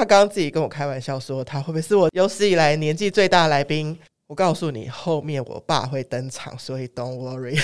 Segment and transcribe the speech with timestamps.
[0.00, 3.98] 他刚刚自己跟我开玩笑说，他会不会是我有史以来年纪最大的来宾？
[4.28, 7.60] 我告诉你，后面我爸会登场，所以 don't worry。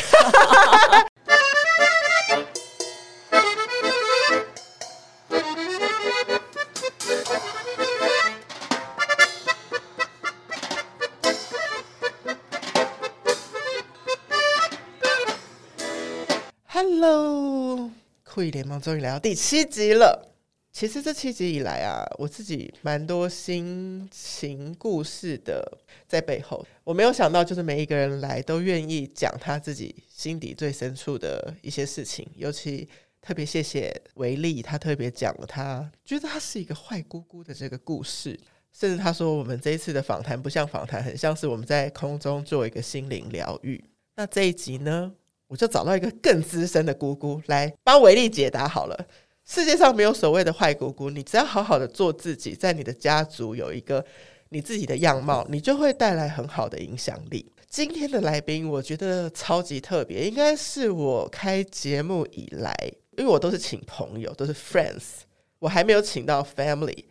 [16.66, 17.90] Hello，
[18.24, 20.35] 酷姨联盟终于来到第七集了。
[20.78, 25.66] 其实这七集以来啊，我自己蛮多心情故事的
[26.06, 26.62] 在背后。
[26.84, 32.28] 我没有想到，就是每一个人来都愿意讲他自己心底最深处的一些事情。
[32.36, 32.86] 尤其
[33.22, 38.38] 特别谢谢维利，他特别讲了他觉得他是一个坏姑姑的这个故事。
[38.70, 43.82] 甚至他说，我们这一次的访谈不像访谈，很像是我们在空中做一个心灵疗愈。
[44.14, 45.10] 那这一集呢，
[45.46, 49.06] 我就找到一个更资深的姑姑来帮维利解答好了。
[49.48, 54.04] 世界上没有所谓的坏姑姑，你只要好好的做自己，在你的家族有一个
[54.48, 57.50] 你自己的样貌，你就会带来很好的影响力。
[57.68, 62.74] 今天的来宾，我觉得超级特别，应该是我开节目以来，
[63.16, 65.20] 因为我都是请朋友，都是 friends，
[65.60, 67.04] 我还没有请到 family。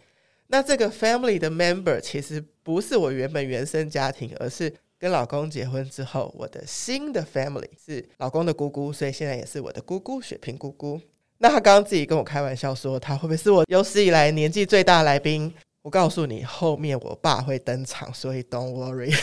[0.47, 10.99] 那这个 family 的 member 其实不是我原本原生家庭，而是跟老公结婚之后，我的新的 family 是老公的姑姑，所以现在也是我的姑姑，雪萍姑姑。
[11.37, 15.53] 那他刚刚自己跟我开玩笑说，他会不会是我有史以来年纪最大的来宾？
[15.81, 19.13] 我告诉你，后面我爸会登场，所以 don't worry。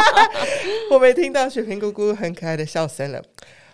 [0.92, 3.20] 我没听到雪萍姑姑很可爱的笑声了。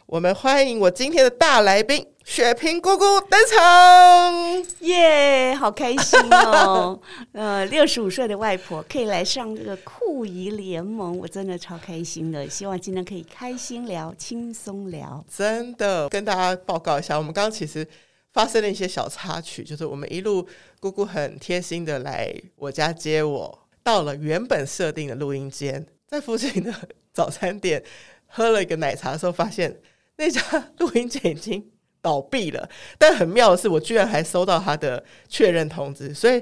[0.07, 2.07] 我们欢迎我今天的大来宾。
[2.25, 7.01] 雪萍姑姑登场，耶！Yeah, 好开心哦。
[7.33, 12.49] 呃，六十五岁的外婆可以来上这个酷姨联盟，我真的超开心的。
[12.49, 15.25] 希望今天可以开心聊、轻松聊。
[15.29, 17.85] 真的，跟大家报告一下，我们刚刚其实
[18.33, 20.47] 发生了一些小插曲，就是我们一路
[20.79, 26.73] 姑姑很贴心的来我家接我，到了原本设定的录音间，在附近的
[27.13, 27.83] 早餐店
[28.27, 29.77] 喝了一个奶茶的时候，发现
[30.17, 30.41] 那家
[30.79, 31.71] 录音间已经。
[32.03, 36.41] 倒闭了，但很妙的是，我居然还收到他的确认通知，所以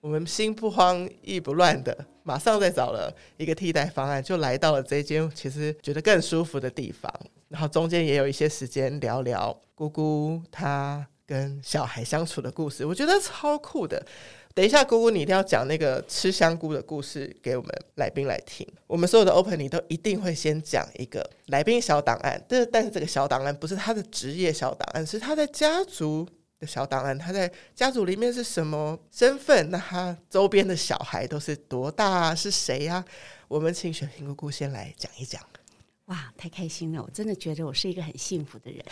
[0.00, 7.12] 我们心不慌意不乱的，马上再找了一个替代方案，就来到了这间其实觉得更舒服的地方。
[7.48, 14.00] 然后中间也有一些时间聊聊姑姑她跟小孩相处的故事，我觉得超酷的。
[14.60, 18.70] 等一下，姑姑，你一定要讲那个吃香菇的故事给我们来宾来听。
[18.86, 26.28] 我们所有的 opening 都一定会先讲一个来宾小档案，但是但是这个小档案不是他的职业小档案，是他在家族
[26.58, 27.18] 的小档案。
[27.18, 29.70] 他在家族里面是什么身份？
[29.70, 32.34] 那他周边的小孩都是多大？
[32.34, 33.02] 是谁呀？
[33.48, 35.40] 我们请雪萍姑姑先来讲一讲。
[36.08, 37.02] 哇，太开心了！
[37.02, 38.84] 我真的觉得我是一个很幸福的人，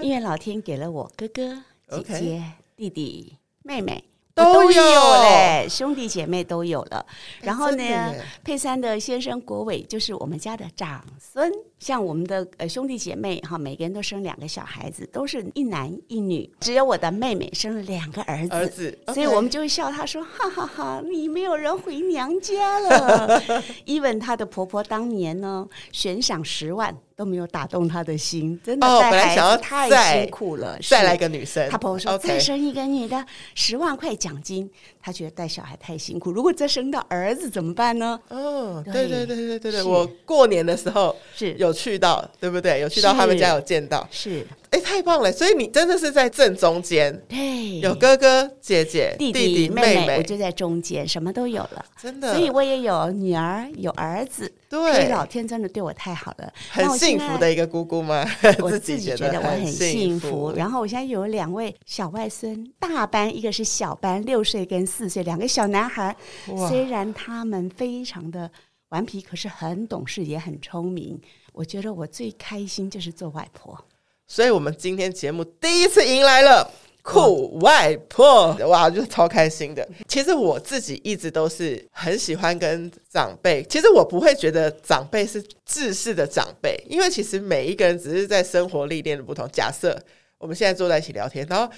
[0.00, 2.52] 因为老天给了我哥哥、姐姐.
[2.74, 4.02] 弟弟、妹妹。
[4.44, 4.82] 都有
[5.22, 7.04] 嘞，兄弟姐妹都有了。
[7.40, 8.14] 然后呢，
[8.44, 11.52] 佩珊的先生国伟就是我们家的长孙。
[11.80, 16.48] 像我们的呃兄弟姐妹哈，每个人都生两个小孩子，都是一男一女。
[16.60, 23.40] 只有我的妹妹生了两个儿子，儿子，所以我们就会笑她说：“哈哈哈，你没有人回娘家了。
[23.86, 30.78] ”Even 她的婆婆当年呢，悬赏十万都没有打动她的心，真的带孩子太辛苦了。
[30.86, 32.26] 再来一个女生，她婆婆说：“Okay.
[32.26, 33.24] 再生一个女的，
[33.54, 34.70] 十万块奖金。”
[35.02, 38.20] 她觉得带小孩太辛苦，如果再生到儿子怎么办呢？
[38.28, 41.69] 哦，对对对对对对，我过年的时候是有。
[41.70, 42.80] 有去到对不对？
[42.80, 45.32] 有去到他们家，有见到是哎，太棒了！
[45.32, 52.32] 所以你真的是在正中间，对，有哥哥姐姐、弟弟、弟弟妹妹，我就在中间，什么都有了，真的。
[52.34, 58.24] 所以我也有女儿，有儿子，对，老天真的对我太好了，很幸福的一个姑姑吗？
[58.60, 60.52] 我自己 觉得我很幸福。
[60.56, 66.16] 然后我现在有两位小外孙，大班一个是小班，六岁跟四岁，两个小男孩。
[66.54, 68.48] 哇虽然他们非常的
[68.90, 71.20] 顽皮，可是很懂事，也很聪明。
[71.52, 73.78] 我觉得我最开心就是做外婆，
[74.26, 76.70] 所以我们今天节目第一次迎来了
[77.02, 79.86] 酷外婆，哇，就超开心的。
[80.08, 89.48] 其实我自己一直都是很喜欢跟长辈，其实我不会觉得长辈是制式的长辈，因为其实每一个人只是在生活历练的不同。
[89.52, 90.00] 假设
[90.38, 91.72] 我们现在坐在一起聊天，然后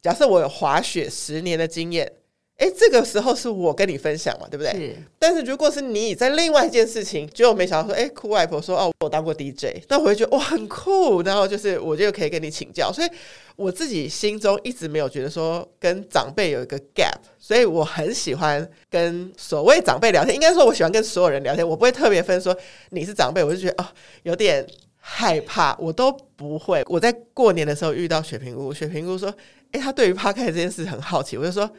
[0.00, 2.10] 假设我有滑雪十年的经验。
[2.60, 4.70] 哎，这个时候是我跟你分享嘛，对不对？
[4.72, 4.96] 是。
[5.18, 12.92] 但是如果是你在另外一件事情，结果没想到说，哎，酷外婆说，哦，我当过 DJ，那我会觉得哇，很酷，然后就是我就可以跟你请教。
[12.92, 13.08] 所以
[13.56, 20.34] 我自己心中一直没有觉得说跟长辈有一个 gap，所以我很喜欢跟所谓长辈聊天。
[20.34, 22.54] 应该说，我喜欢跟所有人聊天，我不会特别分说
[22.90, 23.86] 你是长辈，我就觉得哦，
[24.24, 24.66] 有点
[24.98, 26.84] 害怕，我都不会。
[26.90, 29.34] 我在过年的时候遇到雪平姑，雪平姑说，
[29.72, 31.70] 哎，她对于 Podcast 这件事很好奇，我就说。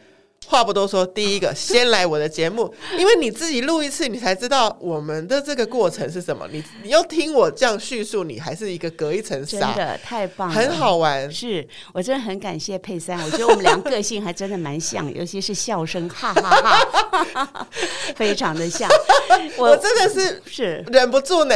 [0.48, 6.46] 话不多说，第一个先来我的节目， 因为你自己录一次，你才知道我们的这个过程是什么。
[6.52, 11.32] 你你要听我这样叙述，你还是一个隔一层纱，真的太棒了，很好玩。
[11.32, 17.68] 是我真的很感谢佩珊，我觉得我们俩个性还真的蛮像， 尤其是笑声，哈哈哈，哈，
[18.18, 18.90] 非常的像。
[19.58, 20.84] 我，我真的是是。
[20.92, 21.56] 忍不住呢，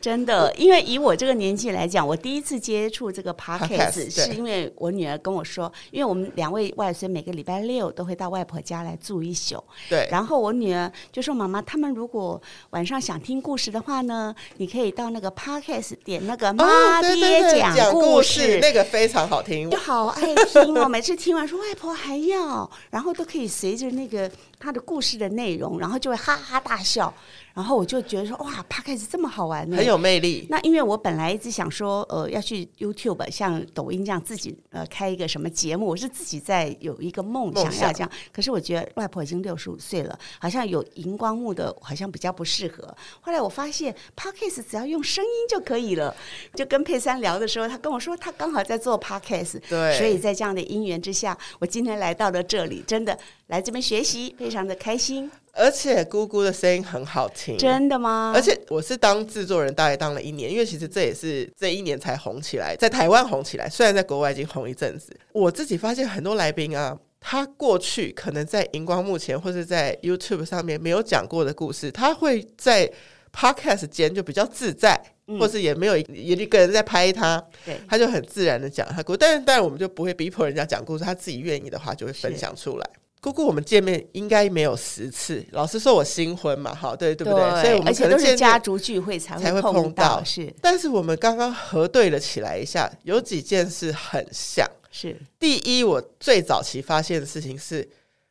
[0.00, 8.28] 真的，因为以我这个年纪来讲，我第一次接触这个 podcast 是因为我女儿跟我说，因为我们两位外孙每个礼拜六都会到。
[8.28, 10.06] 外婆家来住一宿，对。
[10.10, 12.38] 然后我女儿就说：“妈妈，他们如果
[12.70, 20.86] 晚上想听故事的话呢，你可以到那个 podcast 点那个妈爹讲故事，哦、对对对，故事，那个非常好听，就好爱听哦。
[20.86, 24.30] 每次听完说外婆还要，然后都可以随着那个
[24.60, 27.12] 他的故事的内容，然后就会哈哈大笑。”
[27.54, 30.46] 然后我就觉得说哇，Podcast 这么好玩呢，很有魅力。
[30.48, 38.07] 那因为我本来一直想说，呃，要去 YouTube 像抖音这样自己呃开一个什么节目，我是自己在有一个梦想要这样。
[38.32, 42.94] 可是我觉得外婆已经六十五岁了，好像有荧光幕的，好像比较不适合。
[43.20, 46.14] 后来我发现 Podcast 只要用声音就可以了。
[46.54, 53.16] 就跟佩珊聊的时候，他跟我说他刚好在做 Podcast，对，所以在这样的因缘之下，我今天来到了这里，真的
[53.48, 55.30] 来这边学习，非常的开心。
[55.52, 58.32] 而且姑姑的声音很好听，真的吗？
[58.32, 63.68] 而且我是当制作人，大概当了一年，因为其实这也是这一年才红起来，在台湾红起来。
[63.68, 72.90] 虽然在国外已经红一阵子，我自己发现很多来宾啊，他过去可能在荧光幕前或是在 YouTube 上面没有讲过的故事，他会在
[73.32, 79.18] Podcast 间就比较自在，嗯、或是也没有有一个人在拍他，对，他就很自然的讲他故事。
[79.18, 82.90] 但是，但是我们就不会逼迫人家讲故事，他自己愿意的话就会分享出来。
[83.20, 85.44] 姑姑，我们见面应该没有十次。
[85.50, 87.50] 老实说，我新婚嘛，好，对对不对？
[87.50, 90.54] 对，所以我们可能都是家族聚会才会碰到，碰到是。
[90.62, 94.64] 但是我们刚刚核对了起来一下，有几件事很像。
[94.90, 97.88] 是第一，我最早期发现的事情是。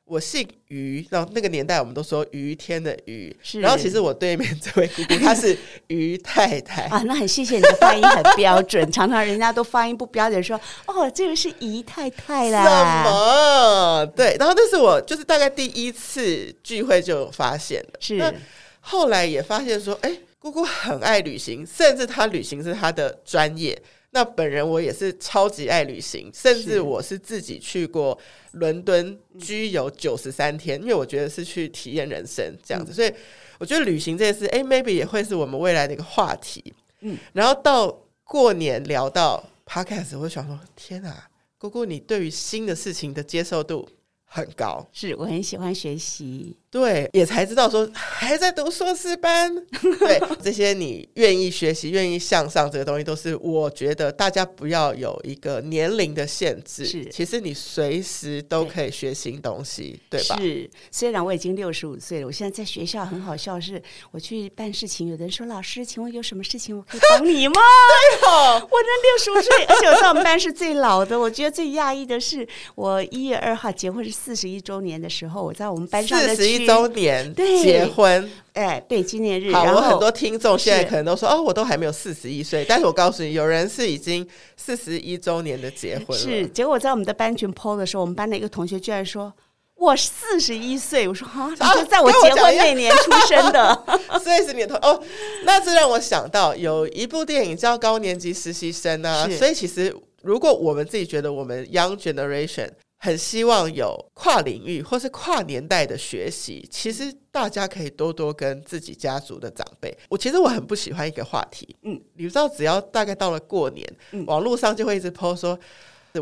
[0.09, 5.57] 我姓于，然后那个年代我们都说于天的于，然后其实我对面这位姑姑 她是
[5.87, 14.05] 于太太啊，那很谢谢你的发音很标准， 常常人家都发音不标准，说哦这个是姨太太啦，什么？
[14.15, 18.33] 对，然后那是我就是大概第一次聚会就有发现了，是，那
[18.79, 23.77] 后来也发现说，哎，姑姑很爱旅行，甚至她旅行是她的专业。
[24.17, 28.17] 那本人我也是超级爱旅行，甚至我是自己去过
[28.53, 33.13] 伦敦居游九十三天，因为我觉得是去体验人生这样子，所以
[33.59, 36.73] 我觉得旅行这件事，诶，maybe 也会是我们未来的一个话题。
[37.01, 41.29] 嗯，然后到过年聊到 podcast，我就想说，天啊，
[41.59, 43.87] 姑姑，你对于新的事情的接受度
[44.25, 46.57] 很高，是我很喜欢学习。
[46.77, 49.51] 对，也才知道说还在读硕士班。
[49.99, 56.85] 对， 这些你愿意学习、愿意向上，这个东西都是我觉得大家不要有一个年龄的限制。
[56.85, 60.37] 是，其实你随时都可以学新东西，对，对吧？
[60.39, 63.81] 是，虽然我已经六十五岁了，我现在在学校很好笑，是
[64.11, 67.55] 我去办事情，有人说：“老师，请问有什么事情我可以帮你吗？”
[68.21, 71.19] 对哦，我那六十五岁，而且我在我们班是最老的。
[71.19, 76.35] 我觉得最讶异的是，我一月二号结婚是四十一周年的时候，我在我们班上的
[76.67, 79.53] 周年结婚，哎，对，纪念日。
[79.53, 84.27] 好，我很多听众现在可能都说，哦，我都还没有四十一岁，但是我告诉你，有人是已经
[84.57, 86.17] 四十一周年的结婚了。
[86.17, 89.33] 是，结果我在我们的班群 PO 的时候，我们班的一个同学居然说，
[89.75, 91.07] 我四十一岁。
[91.07, 93.83] 我说啊，你就在我结婚那年出生的，
[94.21, 95.01] 所以是你的同哦。
[95.45, 102.69] 那这让我想到有一部电影叫《高年级实习生》啊，所以其实如果我们自己觉得我们 Young Generation。
[102.99, 109.95] 很希望有跨领域或是跨年代的学习，其实大家可以多多跟自己家族的长辈。
[110.09, 115.57] 我其实我很不喜欢一个话题，嗯，你知道，只要大概到了过年，嗯，网络上就会一直 po 说，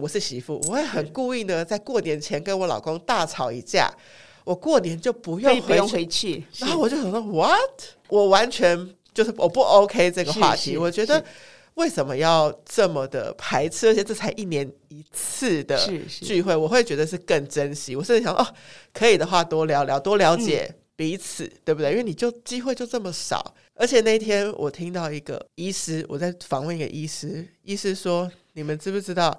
[0.01, 3.89] 我是媳妇，我会很故意呢，在过年前跟我老公大吵一架，
[4.43, 7.81] 我过年就不用不用回去，然后我就想说，what？
[8.09, 11.23] 我完全就是我不 OK 这个话题，我觉得。
[11.75, 13.87] 为什么要这么的排斥？
[13.87, 15.77] 而且这才一年一次的
[16.07, 17.95] 聚会，我会觉得是更珍惜。
[17.95, 18.47] 我甚至想哦，
[18.93, 21.91] 可以的话多聊聊，多了解彼此，嗯、对不对？
[21.91, 23.53] 因为你就机会就这么少。
[23.73, 29.37] 而且那天我听到一个医师，我在访问一个医师，医师说：“你们知不知道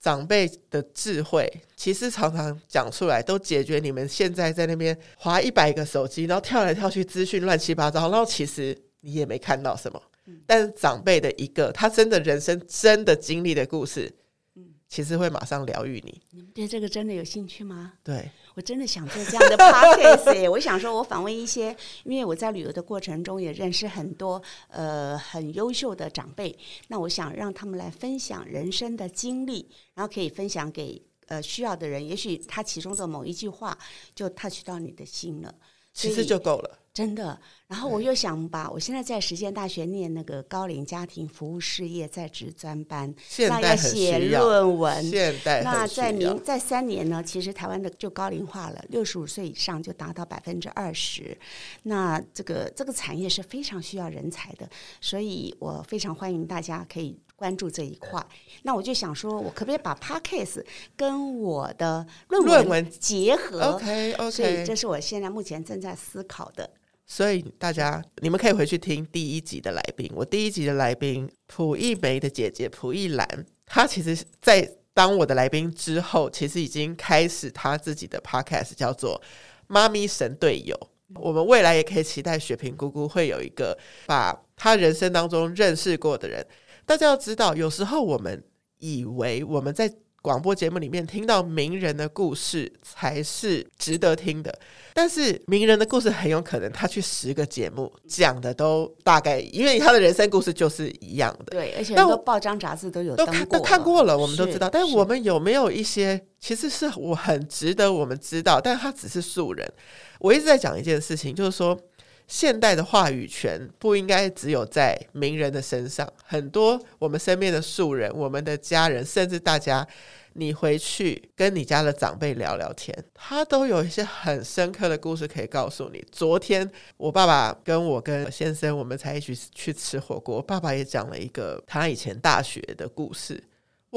[0.00, 10.02] 长辈的智慧，其实常常讲出来都解决你们现在在那边划一百个手机，然后跳来跳去，资讯乱七八糟，然后其实你也没看到什么。”
[10.46, 14.12] 但是长辈的一个，他真的人生真的经历的故事，
[14.54, 16.20] 嗯，其实会马上疗愈你。
[16.30, 17.92] 你们对这个真的有兴趣吗？
[18.02, 26.56] 对，我真的想做这样的 podcast 我想说，我访问一些，因为我在旅游的过程中也认识很多呃很优秀的长辈，
[26.88, 31.02] 那我想让他们来分享人生的经历，然后可以分享给。
[31.28, 33.76] 呃需要的人，也许他其中的某一句话
[34.14, 35.52] 就 touch 到你的心了，
[35.92, 36.78] 其实就够了。
[36.96, 45.04] 真的，然后我又想把我现在在实践大学念那个高龄家庭服务事业在职专班，现在要写论文。
[45.04, 51.36] 现代那在明在三年呢，其实台湾的就高龄化了，六十五岁以上就达到百分之二十。
[51.82, 54.66] 那这个这个产业是非常需要人才的，
[55.02, 58.26] 所以我非常欢迎大家可以关注这一块。
[58.62, 60.64] 那我就想说，我可不可以把 Podcast
[60.96, 66.70] 跟我的论文结合？OK OK，所以这是我现在目前正在思考的。
[67.06, 70.10] 所以大家，你们可以回去听第一集的来宾。
[70.14, 79.20] 我第一集的来宾蒲一梅的姐姐蒲一兰，她其实，在当我的来宾之后，其实已经开始她自己的 podcast，叫做
[79.68, 80.74] 《妈咪神队友》。
[81.20, 86.44] 我们未来也可以期待雪萍姑姑会有一个把她人生当中认识过的人。
[86.84, 88.42] 大家要知道，有时候我们
[88.78, 89.88] 以为我们在
[90.26, 94.52] 广播节目里面听到名人的故事才是值得听的，
[94.92, 101.52] 但是名人的故事很有可能他去十个节目讲的都大概，因为他的人生故事就是一样的。
[101.52, 104.68] 对，而且很多报章杂志都有都看都看过了，我们都知道。
[104.68, 109.72] 但是我们有没有一些其实是我很值得我们知道，但他只是素人。
[110.18, 111.78] 我一直在讲一件事情，就是说。
[112.26, 119.86] 现代的话语权不应该只有在名人的身上，很多我们身边的素人、我们的家人，甚至大家，
[120.32, 126.04] 你回去跟你家的长辈聊聊天，他都有一些很深刻的故事可以告诉你。
[126.10, 133.42] 昨天我爸爸跟我跟先生，我们才一起去吃火锅，爸爸也讲了一个他以前大学的故事。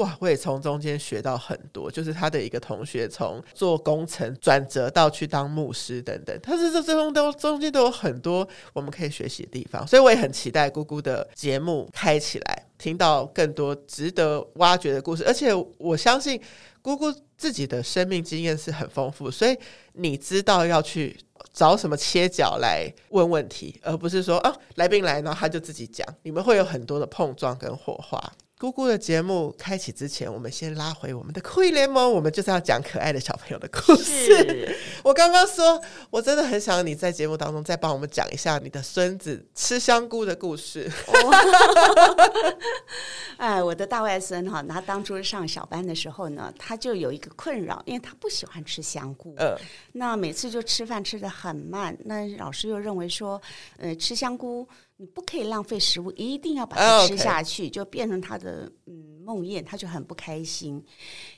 [0.00, 16.40] 哇，我也从中间学到很多，就是他的一个同学从做工程转折到去当牧师等等，他是这这中都中间都有很多我们可以学习的地方，所以我也很期待姑姑的节目开起来，听到更多值得挖掘的故事，而且我相信
[16.80, 19.54] 姑姑自己的生命经验是很丰富，所以
[19.92, 21.14] 你知道要去
[21.52, 28.18] 找什么切角来问问题，而不是说啊来宾来，然后他就自己讲，你们会有很多的碰撞跟火花。
[28.60, 34.76] 姑姑的节目开启之前，我们先拉回我们的酷艺联盟，我们就是要讲可爱的小朋友的故事。
[35.02, 40.92] 我刚刚说，我真的很想你在节目当中再帮我们讲一下你的孙子吃香菇的故事。
[43.38, 49.34] 哎，我的大外孙哈，他当初上小班的时候呢，他就有一个困扰，因为他不喜欢吃香菇。
[49.38, 49.56] 嗯，
[49.92, 53.40] 那每次就吃饭吃的很慢，那老师又认为说，
[53.78, 54.68] 呃，吃香菇。
[55.00, 57.72] 你不可以浪费食物，一定要把它吃下去，oh.
[57.72, 60.84] 就变成他的嗯梦魇，他就很不开心。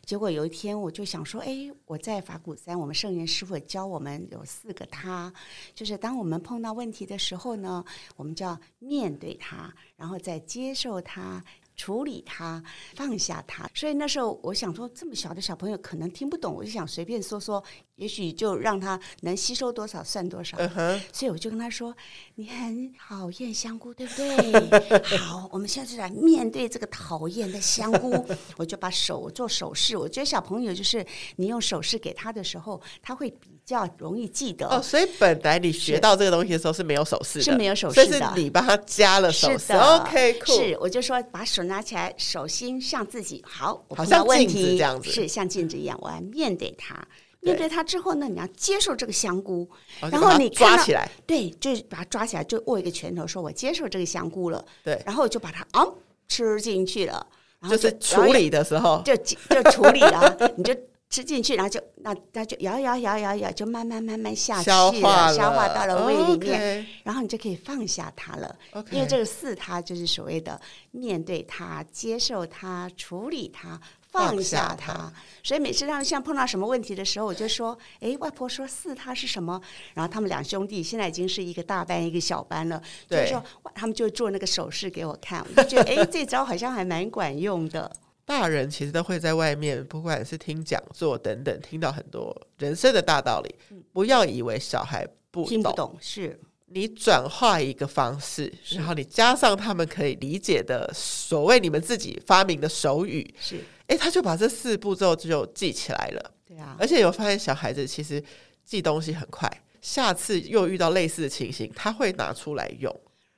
[0.05, 5.33] 结果有一天，我就想说，哎，我在法鼓山，我们圣严师傅教我们有四个他，
[5.77, 7.85] 就是当我们碰到问题的时候呢，
[8.17, 11.41] 我们就要面对他，然后再接受他。
[11.75, 12.63] 处理他，
[12.95, 17.65] 放下他，所以那时候我想说，这么小的小朋友可能听不懂，我就想随便说说，
[18.03, 20.59] 也许就让他能吸收多少算多少。
[20.59, 21.01] Uh.
[21.11, 21.97] 所以我就跟他说
[22.37, 24.99] ：“你很讨厌香菇，对不对？
[25.19, 28.27] 好，我们现在就来面对这个讨厌的香菇。
[28.59, 29.97] ”我就把手做手势。
[29.97, 31.05] 我觉得小朋友就是
[31.37, 34.69] 你用手势给他的时候，他会比较容易记得。
[34.69, 39.73] 哦，所以本来你学到这个东西的时候是没有手势的，是没有手势的，是你帮他加了手势。
[39.73, 40.53] OK，酷。
[40.53, 41.63] 是，我就说把手。
[41.63, 45.97] 拿起来，手心向自己好，好像镜子这样子，是像镜子一样。
[46.03, 47.01] 我要面对它，
[47.43, 49.69] 面对它之后呢，你要接受这个香菇，
[50.01, 54.65] 然后你抓起来，对，就是把它抓起来，就握一个拳头，说我接受这个香菇了。
[54.83, 55.87] 对，然后就把它啊
[56.29, 57.27] 吃进去了，
[57.61, 60.75] 然后就，就是处理的时候就就处理了，你就。
[61.13, 68.57] 吃进去，然后就那那就摇摇摇摇摇，就慢慢慢慢下去了，消化了，消化到了胃里面.然后你就可以放下它了。
[68.91, 70.59] 因为这个四它就是所谓的
[70.91, 73.79] 面对它、接受它、处理它、
[74.13, 75.13] 放下它。
[75.43, 79.61] 所以每次让像碰到什么问题的时候，我就说：“哎，外婆说四他是什么？”
[79.95, 87.91] 然后他们两兄弟现在已经是一个大班一个小班了，对，就说他们就做那个手势给我看，我就觉得哎，这招好像还蛮管用的。
[88.25, 93.53] 大人其实都会在外面，不管是听讲座等等，听到很多人生的大道理。
[93.93, 106.35] 不要以为小孩不懂，听不懂，是你转化一个方式，然后你加上他们可以理解的所谓你们自己发明的手语，是哎，他就把这四步骤就记起来了。
[106.47, 108.23] 对啊，而且有发现小孩子其实
[108.65, 112.95] 记东西很快，下次又遇到类似的情形，他会拿出来用。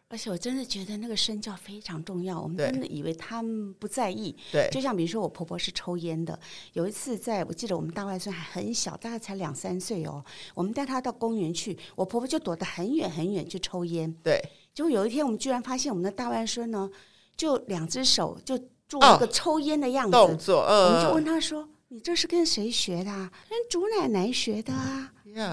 [0.06, 2.40] 而且我真的觉得那个身教非常重要。
[2.40, 4.36] 我们真的以为他们不在意。
[4.52, 6.38] 对，就像比如说我婆婆是抽烟的。
[6.74, 10.24] 有一次在我记得我们大外孙还很小，大概才两三岁哦。
[10.54, 14.14] 我们带他到公园去，我婆婆就躲得很远很远去抽烟。
[14.22, 14.40] 对。
[14.72, 16.88] 结果有一天我们居然发现我们的大外孙呢，
[17.36, 18.56] 就两只手就
[19.00, 20.64] 做了个抽烟的样子、哦、动作。
[20.68, 20.86] 嗯。
[20.86, 21.68] 我们就问他说。
[21.88, 23.30] 你这是跟谁学的啊？
[23.48, 25.12] 跟祖奶奶学的啊。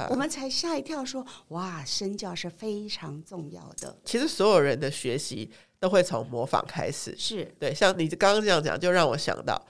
[0.10, 3.96] 我们才吓一跳说，说哇，身教是非常重要的。
[4.04, 7.76] 其实所有人的学习都会从模仿开始，是对。
[7.76, 9.62] 像你刚刚这样讲，就让我想到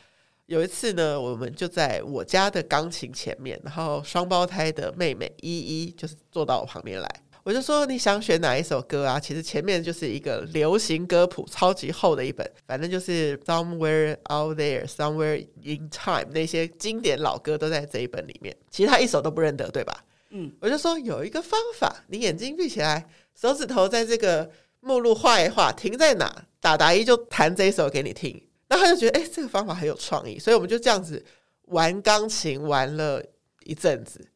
[0.46, 7.10] 有一次呢，我们就在我家的钢琴前面，然后双胞胎的妹妹依依就是坐到我旁边来。
[7.44, 9.20] 我就说，你想选哪一首歌啊？
[9.20, 18.56] 其实前面就是一个流行歌谱，超级厚的一本，反正就是 Somewhere Out There, Somewhere in Time 那些经典老歌都在这一本里面。
[18.70, 20.04] 其实他一首都不认得，对吧？
[20.30, 24.48] 嗯，我就说有一个方法，你眼睛闭起来，手指头在这个
[24.80, 28.40] 目录画一画，停在哪，打打一就弹这一首给你听。
[28.68, 31.26] 然后他就觉得，哎，这个方法很有创意，所以我们就这样子
[31.66, 33.24] 玩钢琴玩了
[33.64, 34.30] 一阵子。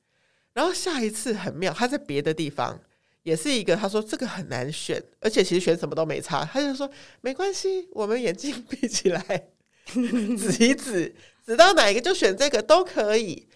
[0.53, 2.79] 然后下一次很妙，他在别的地方。
[3.25, 6.45] 也是一个，他说这个很难选，而且其实选什么都没差。
[6.45, 6.87] 他就说
[7.21, 9.47] 没关系，我们眼睛闭起来，
[9.91, 13.49] 指一指，指到哪一个就选这个都可以。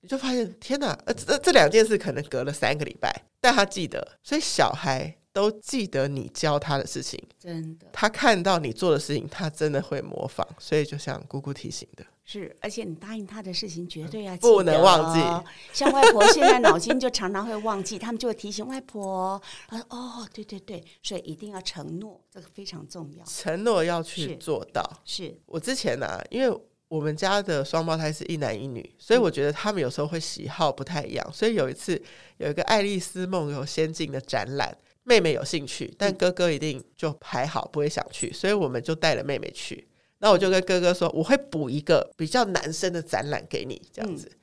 [0.00, 10.48] 你就发现天哪，呃，这这两件事可能隔了三个礼拜，但他记得，所以小孩都记得你教他的事情，真的，他看到你做的事情，他真的会模仿。
[10.58, 12.06] 所以就像姑姑提醒的。
[12.24, 15.50] 是，而且你答应他的事情绝对要记得，不能忘记。
[15.74, 19.40] 像外婆现在脑筋就常常会忘记，他们就会提醒外婆。
[19.66, 23.24] 他说：“哦，对对对，所以一定要承诺，这个非常重要。
[23.24, 31.30] 承诺要去做到。”是，是我之前呢、啊，因为我们家的双胞胎是一男一女，所以我觉得他们有时候会喜好不太一样。
[31.32, 32.00] 所以有一次
[32.36, 39.88] 有一个《爱丽丝梦游仙境》的展览，妹妹有兴趣，但哥哥一定就还好不会想去，所以我们就带了妹妹去。
[40.22, 44.28] 那我就跟哥哥说，我会补一个比较男生的展览给你，这样子。
[44.30, 44.38] 嗯、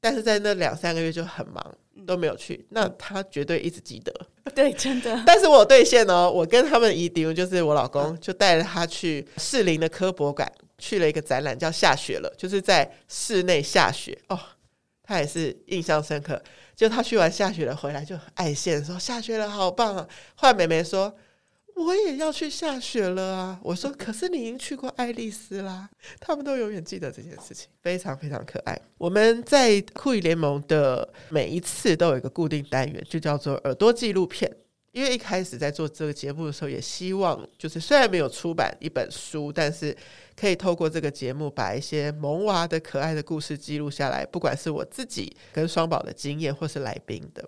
[0.00, 2.64] 但是在那两三个月就很忙，都没有去。
[2.70, 4.12] 那他绝对一直记得，
[4.54, 5.20] 对，真的。
[5.26, 14.38] 但是我兑现哦，我跟他们一定，就是我老公，就带着他去士林的科博馆，去了一个展览，叫下雪了，就是在室内下雪哦。
[15.02, 16.40] 他也是印象深刻，
[16.76, 20.08] 就他去完下雪了回来就爱现说下雪了，好棒啊！
[20.36, 21.12] 后来妹妹说。
[21.76, 23.60] 我也要去下雪了啊！
[23.62, 25.86] 我说，可是你已经去过爱丽丝啦。
[26.18, 28.80] 他们都永远记得这件事情，非常非常可爱。
[28.96, 34.50] 我们在酷姨联盟的每一次都有一个固定单元，就叫做耳朵纪录片。
[34.92, 39.94] 因为一开始在做这个节目的时候，也希望就是虽然没有出版一本书，但是
[40.34, 47.46] 可以透过这个节目把一些萌娃的可爱的故事记录下来，不管是我自己跟双宝的经验，或是来宾的。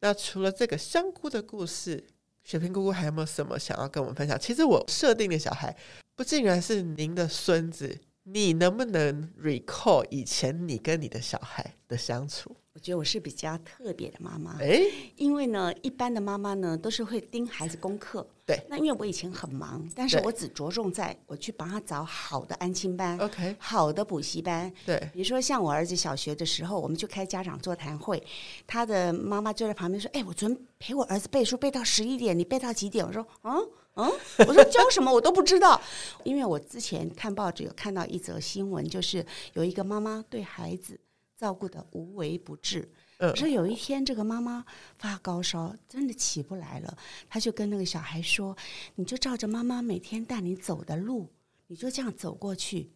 [0.00, 2.04] 那除了这个香菇的故事。
[2.44, 4.38] 雪萍姑姑还有没有什么想要跟我们分享？
[4.38, 5.74] 其实我设定的小孩
[6.16, 12.54] 不竟然是您的孙子，你能不能 recall 以前你跟你的小孩的相处？
[12.74, 14.80] 我觉得我是比较特别的妈妈，哎，
[15.16, 18.60] 因为呢，一般的妈妈呢都是会盯孩子功课，对。
[18.68, 24.98] 那因为我以前很忙，但是我只着重在我去帮他找好的安亲班，OK，好的补习班，对。
[25.12, 28.22] 比如说像我儿子小学的时候，我们就开家长座谈会，
[28.66, 33.54] 他的妈妈就在旁边说：“哎，我昨天陪我儿子背书背到十一点，你背到几点？”我说：“嗯
[33.94, 34.10] 嗯。”
[34.46, 35.80] 我说：“教什么我都不知道。”
[36.24, 39.24] 因为我之前看报纸有看到一则新闻，就是
[39.54, 40.98] 有一个妈妈对孩子。
[41.34, 42.88] 照顾得无微不至。
[43.30, 44.64] 可是有一天，这个妈妈
[44.98, 46.96] 发高烧，真的起不来了。
[47.28, 48.56] 她就跟那个小孩说
[48.96, 51.30] ：“你就照着妈妈每天带你走的路，
[51.68, 52.90] 你就这样走过去。”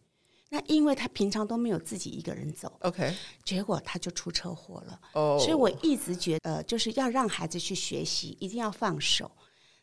[0.49, 3.13] 那因为她平常都没有自己一个人走，OK，
[3.43, 4.99] 结果她就出车祸了。
[5.13, 9.31] 哦，所以我一直觉得，就是要让孩子去学习，一定要放手。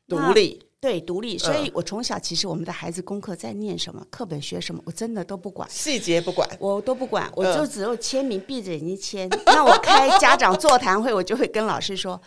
[0.06, 9.26] 独立，对，独立，所以我从小其实我们的孩子功课在念什么，课本学什么，我真的都不管，细节不管，我都不管，我就只有签名，闭着眼睛签。
[9.46, 12.20] 那我开家长座谈会，我就会跟老师说，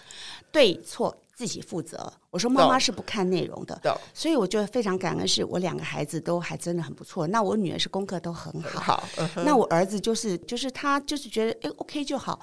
[0.52, 2.12] 对错自己负责。
[2.32, 3.80] 我说妈妈是不看内容的，
[4.12, 7.28] 所以我觉得非常感恩，是我两个孩子都还真的很不错。
[7.28, 9.08] 那我女儿是功课都很好，
[9.46, 12.40] 那我儿子就是就是他就是觉得哎 OK 就好。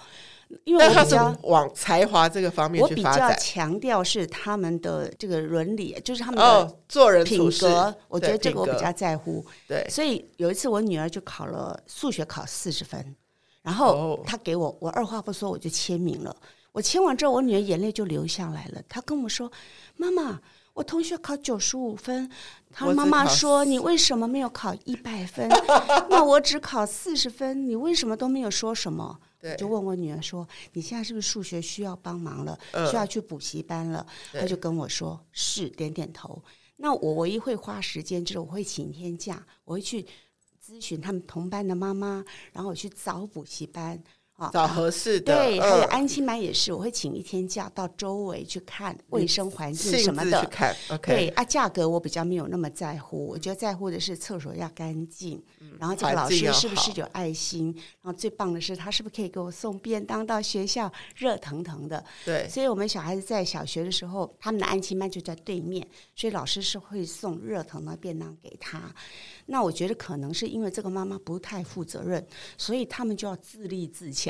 [0.64, 7.92] 因为我比较往才华这个方面去发展，我比较强调是他们的这个伦理，就是他们的做人品格。
[8.06, 9.44] 我觉得这个我比较在乎。
[9.66, 13.16] 对，所以有一次我女儿就考了数学考四十分，
[13.62, 16.36] 然后她给我，我二话不说我就签名了。
[16.74, 18.82] 我签完之后，我女儿眼泪就流下来了。
[18.88, 19.50] 她跟我说
[19.96, 20.40] ：“妈妈，
[20.72, 22.28] 我同学考九十五分，
[22.72, 25.48] 她妈妈说你为什么没有考一百分？
[26.10, 29.16] 那我只考四十分，你为什么都没有说什么？”
[29.56, 32.58] 就问我女儿说：“你现在是不是数学需要帮忙了？
[32.90, 36.42] 需要去补习班了？”她就跟我说：“是。”点点头。
[36.76, 40.04] 那我唯一会花时间就是我会请一天假，我会去
[40.60, 44.02] 咨询他们同班的妈妈，然后我去找补习班，
[44.36, 45.34] 啊，找合适的。
[45.34, 50.40] 对，还有安亲班也是，我会请一天假到周围去看卫生环境什么的。
[50.40, 51.12] 去看，OK。
[51.12, 55.40] 对啊，价格我比较没有那么在乎，我觉得在乎的是厕所要干净，
[55.78, 62.04] 然后这个老师是不是有爱心，然后最棒的是他是不是可以给我送便当到学校，热腾腾的。
[62.24, 68.92] 对，所以我们小孩子在小学的时候，他们的安亲班就在对面，所以老师是会送热腾的便当给他。
[69.46, 72.26] 那我觉得可能是因为这个妈妈不太负责任，
[72.58, 74.23] 所以他们就要自立自强。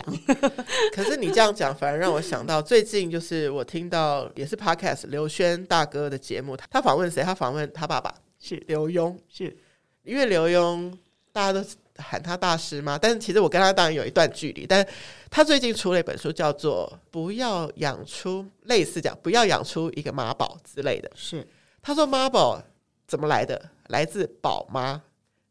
[0.94, 7.22] 可是你这样讲，反而让我想到最近就是我听到也是 Podcast 刘轩大哥的节目，他访问谁？
[7.22, 9.57] 他访问他爸爸是刘墉，是
[10.02, 10.92] 因为刘墉
[11.33, 14.66] 大家都喊他大师嘛，但是其实我跟他当然有一段距离。
[14.66, 14.87] 但
[15.30, 21.09] 他最近出了一本书，叫做《不要养出类似讲不要养出一个妈宝之类的》。
[21.14, 21.46] 是
[21.83, 22.62] 他说妈宝
[23.07, 23.70] 怎么来的？
[23.88, 25.02] 来自宝妈。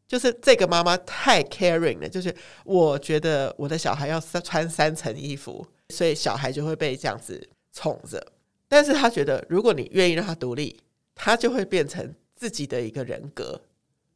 [0.07, 2.33] 就是这个妈妈太 caring 了，就是
[2.65, 8.23] 我觉得我的小孩要穿三层衣服，所以小孩就会被这样子宠着。
[8.67, 10.79] 但是他觉得，如果你愿意让他独立，
[11.15, 13.61] 他就会变成自己的一个人格。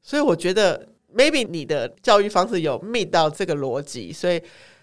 [0.02, 4.41] 所以我觉得，maybe 你的教育方式有 meet 到这个逻辑，所以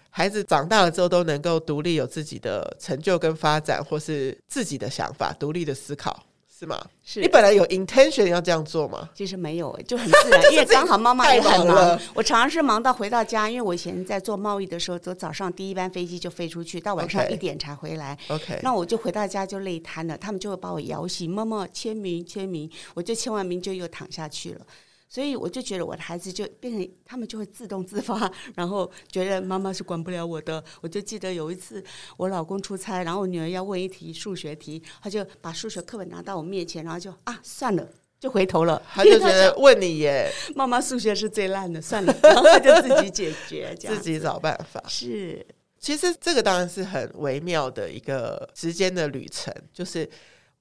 [0.09, 6.25] 孩子长大了之后都能够独立，有自己的成就跟发展，或是自己的想法，独立的思考。
[6.65, 6.85] 是吗？
[7.03, 9.09] 是你本来有 intention 要这样做吗？
[9.13, 11.75] 其实没有，就很自然， 因为刚好妈妈也很忙。
[11.75, 18.17] 忙我常常是忙到回到家，因为我以前在做贸易的时候，走早上第一班飞机就飞出去，到晚上一点才回来。
[18.29, 24.61] OK，那我就回到家就累瘫了，他们就会把我摇醒，妈妈签名签名，我就签完名就又躺下去了。
[25.07, 30.61] 所以我就觉得我的孩子就变成他们就会自动自发， 然后觉得妈妈是管不了我的。
[30.81, 31.83] 我就记得有一次
[32.17, 37.87] 我老公出差，然后我女儿要问一题数学题，他就把数学课本拿到我面前，然后就啊算了，
[38.19, 38.81] 就回头了。
[38.91, 44.83] 他就觉得问你耶，妈妈数学是最烂的，算了，然后他就自己解决，自己找办法。
[44.87, 45.45] 是，
[45.79, 50.09] 其实这个当然是很微妙的一个时间的旅程，就是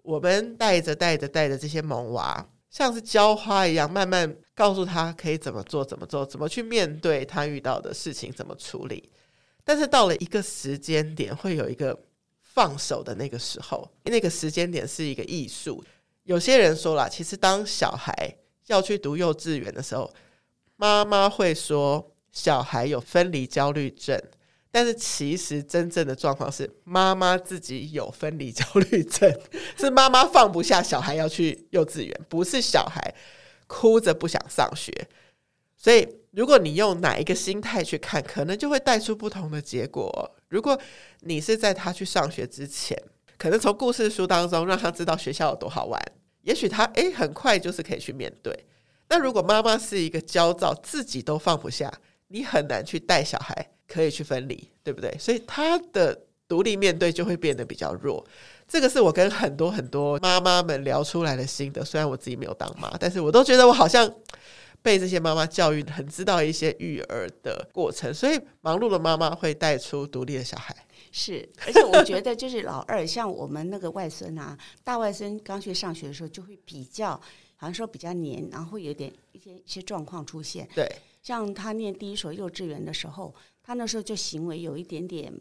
[0.02, 2.46] 我们带着带着带着这些萌娃。
[2.74, 9.12] 像是浇花一样，慢慢告诉他可以怎么做，怎么做，怎么去面对他遇到的事情，怎么处理。
[9.62, 11.96] 但是到了一个时间点，会有一个
[12.40, 15.84] 放手的那个时候，那个时间点是一个艺术。
[16.24, 18.12] 有些人说了，其实当小孩
[18.66, 20.12] 要去读幼稚园的时候，
[20.74, 24.20] 妈妈会说小孩有分离焦虑症。
[24.74, 29.32] 但是其实真正的状况是，妈妈自己有分离焦虑症，
[29.78, 33.14] 是妈妈放不下小孩要去幼稚园，不是小孩
[33.68, 34.92] 哭着不想上学。
[35.76, 40.34] 所以，如果你用哪一个心态去看，可能就会带出不同的结果。
[40.48, 40.76] 如果
[41.20, 43.00] 你是在他去上学之前，
[43.38, 46.02] 可能从故事书当中让他知道学校有多好玩，
[46.42, 48.66] 也许他诶很快就是可以去面对。
[49.08, 51.92] 那如果妈妈是一个焦躁，自己都放不下，
[52.26, 53.70] 你很难去带小孩。
[53.86, 55.14] 可以去分离，对不对？
[55.18, 56.18] 所以他的
[56.48, 58.24] 独立面对就会变得比较弱。
[58.66, 61.84] 这个是我跟很多很多妈妈们聊出来的心得。
[61.84, 64.10] 虽然我自己没有当妈，但是我都觉得我好像
[64.80, 68.12] 被这些妈妈教育，很知道一些育儿的过程。
[68.12, 70.74] 所以忙碌的妈妈会带出独立的小孩。
[71.12, 77.10] 是，而且我觉得就是老二，像我们那个外孙啊，大外孙刚去上学的时候，就会比较
[77.56, 80.66] 好像说比较黏，然后会有点一些一些状况出现。
[80.74, 80.90] 对，
[81.22, 83.34] 像他念第一所幼稚园的时候。
[83.66, 85.32] 他那时候就行为有一点点，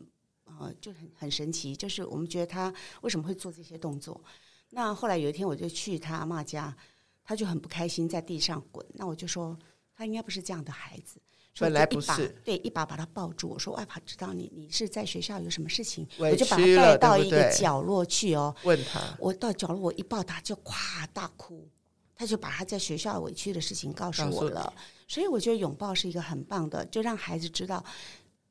[0.45, 4.23] 呃，就很很神奇，就是我们觉得他为什么会做这些动作？
[4.69, 6.75] 那后来有一天我就去他阿嬷家，
[7.23, 8.83] 他就很不开心，在地上滚。
[8.93, 9.59] 那我就说
[9.93, 11.19] 他应该不是这样的孩子，
[11.59, 21.67] 本来不是，对，一把把他抱住，我说外婆知道你你是在学校有什么事情，我就把他带到一个角落去哦，问他，我到角落我一抱他就咵大哭，
[22.15, 24.73] 他就把他在学校委屈的事情告诉我了。
[25.07, 27.83] 所以我觉得拥抱是一个很棒的，就让孩子知道，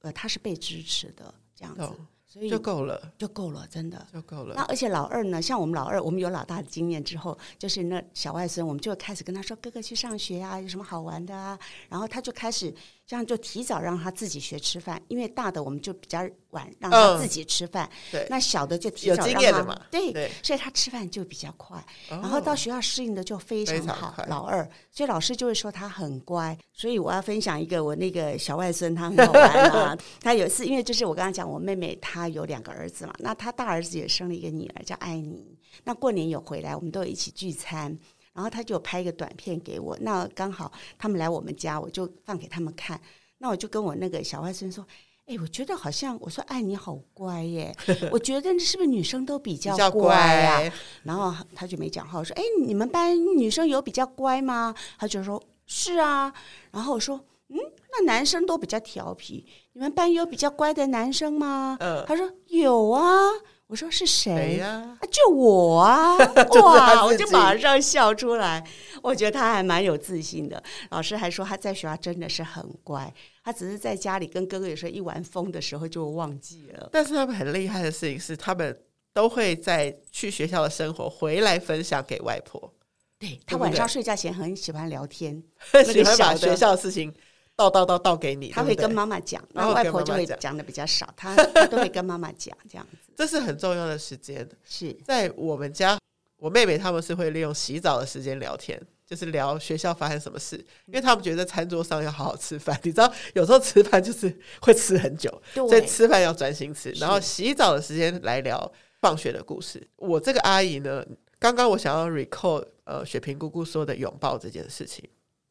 [0.01, 1.97] 呃，他是被支持的这样子，哦、
[2.27, 4.55] 所以就够了，就够了，真的就够了。
[4.55, 12.73] 那而且老二呢，像我们老二，我们有老大的经验之后，就是那小外孙，我们就开始跟他说：“哥哥去上学啊，有什么好玩的啊？”然后他就开始。
[13.13, 21.77] 这样就提早让他自己学吃饭，因为大的我们就比较晚让他自己吃饭，对，那小的就提早让他有经验的嘛，对，所以他吃饭就比较快，
[22.09, 24.15] 然后到学校适应的就非常好。
[24.29, 26.57] 老二，所以老师就会说他很乖。
[26.73, 29.99] 所以我要分享一个我那个小外孙，他很好玩啊。
[30.23, 35.55] 他有一次，因为就是我刚刚讲，我妹妹她有两个儿子嘛，那她大儿子也生了一个女儿叫艾妮。
[35.85, 37.97] 那过年有回来，我们都有一起聚餐。
[38.35, 43.01] 然后他就拍一个短片给我，那刚好他们来我们家，我就放给他们看。
[43.39, 44.87] 那我就跟我那个小外孙说
[45.27, 47.75] ：“哎，我觉得好像我说哎你好乖耶，
[48.13, 56.33] 我觉得是不是女生都比较乖啊？”乖，然后他就没讲话，我说：“哎，你们班女生有比较乖吗？”他就说：“是啊。”
[56.71, 57.17] 然后我说
[57.51, 57.59] ：“嗯，
[57.91, 61.77] 那男生都比较调皮，你们班有比较乖的男生吗？
[61.81, 63.29] 嗯，他说有啊。
[63.73, 64.67] 我说是谁呀？
[65.01, 66.15] 啊，就我啊！
[66.61, 68.63] 哇，我就马上笑出来。
[69.03, 70.63] 我觉得他还蛮有自信的。
[70.91, 73.11] 老师还说他在学校真的是很乖，
[73.43, 76.87] 他只是在家里跟哥哥有时候一玩疯的时候就忘记了。
[76.93, 78.79] 但是他们很厉害的事情是，他们
[79.15, 82.71] 都会在去学校的生活回来分享给外婆。
[83.19, 85.43] 对，他晚上睡觉前很喜欢聊天，
[85.91, 87.11] 喜欢把学校的事情。
[87.55, 93.12] 倒倒倒倒给你， 他会跟妈妈讲，然后外婆就会讲的比较少，他他都会跟妈妈讲这样子。
[93.23, 95.97] 这是很重要的时间，是在我们家，
[96.39, 100.57] 我妹妹他们是会利用洗澡的时间聊天，就是聊学校发生什么事，
[100.87, 109.81] 因为他们觉得餐桌上要好好吃饭，你知道， 有时候吃饭就是会吃很久，所以吃饭要专心吃，然后洗澡的时间来聊放学的故事。
[109.95, 111.07] 我这个阿姨呢，
[111.39, 115.09] 刚刚我想要 recall 呃雪萍姑姑说的拥抱这件事情。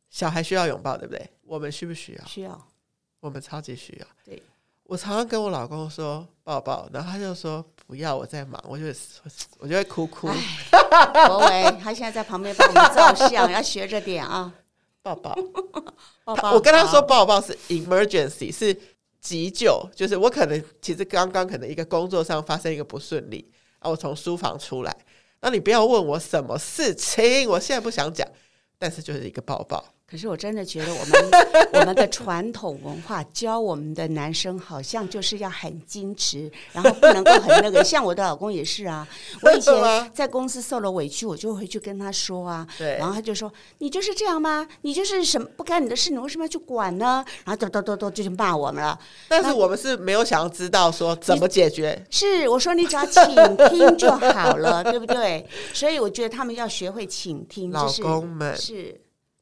[0.10, 1.26] 小孩需要拥抱，对不对？
[1.44, 2.26] 我们需不需要？
[2.26, 2.68] 需要，
[3.22, 4.08] 我们超级需要。
[4.26, 4.44] 对，
[4.92, 8.84] 我常常跟我老公说抱抱，然后他就说不要，我在忙，我就
[9.58, 10.28] 我就会哭哭。
[10.28, 14.54] 博伟，他现在在旁边帮我们照相，要学着点啊！
[15.02, 15.34] 抱抱，
[16.26, 16.52] 抱抱。
[16.56, 18.78] 我跟他说抱抱是 emergency，是
[19.22, 23.50] 急救，就是我可能其实刚刚可能一个工作上发生一个不顺利
[23.80, 24.94] 啊，我从书房出来，
[25.40, 28.28] 那你不要问我什么事情，我现在不想讲。
[28.78, 29.86] 但是就是一个抱抱。
[30.12, 31.32] 可是我真的觉得我们
[31.72, 37.82] 我们的传统文化教我们的男生好像就是要很矜持，然后不能够很那个。
[37.82, 39.08] 像我的老公也是啊，
[39.42, 39.74] 我以前
[40.14, 44.68] 在公司受了委屈，我就回去跟他说啊，对，然后他就说：“你就是这样吗？
[44.82, 49.00] 你就是什么不干你的事，你为什么要去管呢？”然后嘟嘟嘟嘟就去骂我们了。
[49.30, 52.06] 但是我们是没有想要知道说怎么解决。
[52.10, 53.24] 是我说你只要倾
[53.70, 55.48] 听就好了， 对不对？
[55.74, 59.00] 所以我觉得他们要学会倾听，老公们是。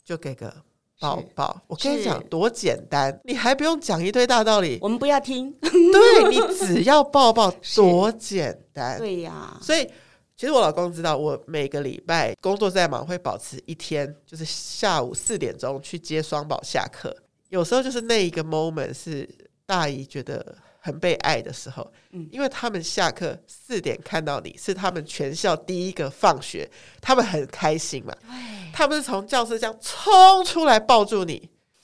[0.09, 0.51] 就给个
[0.99, 5.51] 抱抱，我跟你讲多简单，你还不用讲一堆大道理，我们不要听。
[5.61, 8.97] 对，你只要抱抱， 多简单。
[8.97, 9.87] 对呀，所以
[10.35, 17.15] 其实我老公知道，我每个礼拜工作再忙，会保持一天，就是下午四点钟去接双宝下课。
[17.49, 19.29] 有时候就是那一个 moment 是
[19.67, 20.57] 大姨觉得。
[20.79, 26.69] 很被爱的时候，嗯因为他们下课四点看到你是他们全校第一个放学，
[27.01, 28.13] 他们很开心嘛。
[28.73, 31.33] 他们是从教室这样冲出来抱住你，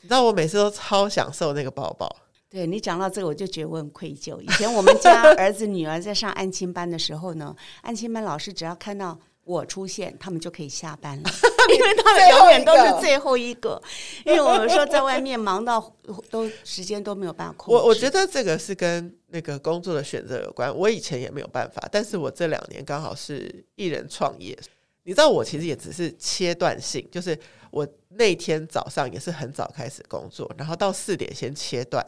[0.02, 2.14] 你知道我每次都超享受那个抱抱。
[2.50, 4.40] 对，你讲到这个，我就觉得我很愧疚。
[4.40, 9.20] 以前我们家儿子女儿在上安亲班的时候呢，安亲班老师只要看到。
[9.46, 11.30] 我出现，他们就可以下班了，
[11.70, 13.82] 因为他们永远都是最后一个。
[14.26, 15.96] 因为我们说在外面忙到
[16.30, 17.78] 都时间都没有办法控制。
[17.78, 20.76] 我我觉得这个是跟那个工作的选择有关。
[20.76, 24.58] 我以前也没有办法，但是我这两年刚好是一人创业。
[25.04, 27.38] 你知道，我其实也只是切断性，就是
[27.70, 32.04] 我那天早上也是很早开始工作，然后到四点先切断。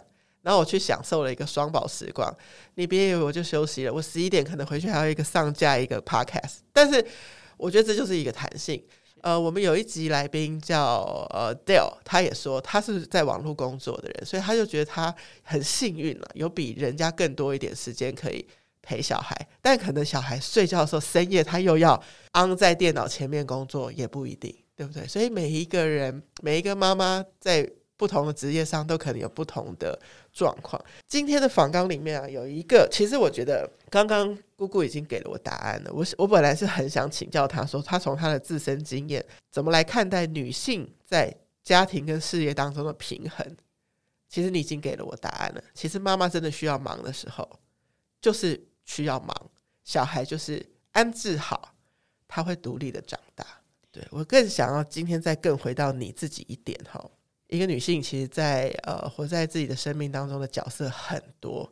[0.48, 2.34] 然后我去享受了一个双宝时光，
[2.76, 7.06] 你别以为我就休息了，我十一点可能回去还有一个上架一个 podcast，但是
[7.58, 8.82] 我觉得这就是一个弹性。
[9.20, 18.48] 呃，我们有一集来宾叫呃 Dale，他也说他是在网络工作的人，所以他就觉得他很幸运了，有比人家更多一点时间可以
[18.82, 22.02] 陪小孩，但可能小孩睡觉的时候深夜他又要
[22.36, 25.06] on 在电脑前面工作，也不一定，对不对？
[25.06, 27.70] 所以每一个人，每一个妈妈在。
[27.98, 30.00] 不同的职业上都可能有不同的
[30.32, 30.82] 状况。
[31.08, 35.92] 今天的访纲里面啊，有一个，其实我觉得刚刚姑姑已经给了我答案了。
[35.92, 43.58] 我我本来是很想请教她说，她从她的自身经验怎么来看待女性在家庭跟事业当中的平衡。
[44.30, 45.64] 其实你已经给了我答案了。
[45.74, 47.50] 其实妈妈真的需要忙的时候，
[48.22, 49.34] 就是需要忙，
[49.84, 51.74] 小孩就是安置好，
[52.28, 53.44] 他会独立的长大。
[53.90, 57.04] 对，我更想要今天再更回到你自己一点哈。
[57.48, 61.72] 一个女性，其实在，在呃活在自己的生命当中的角色很多。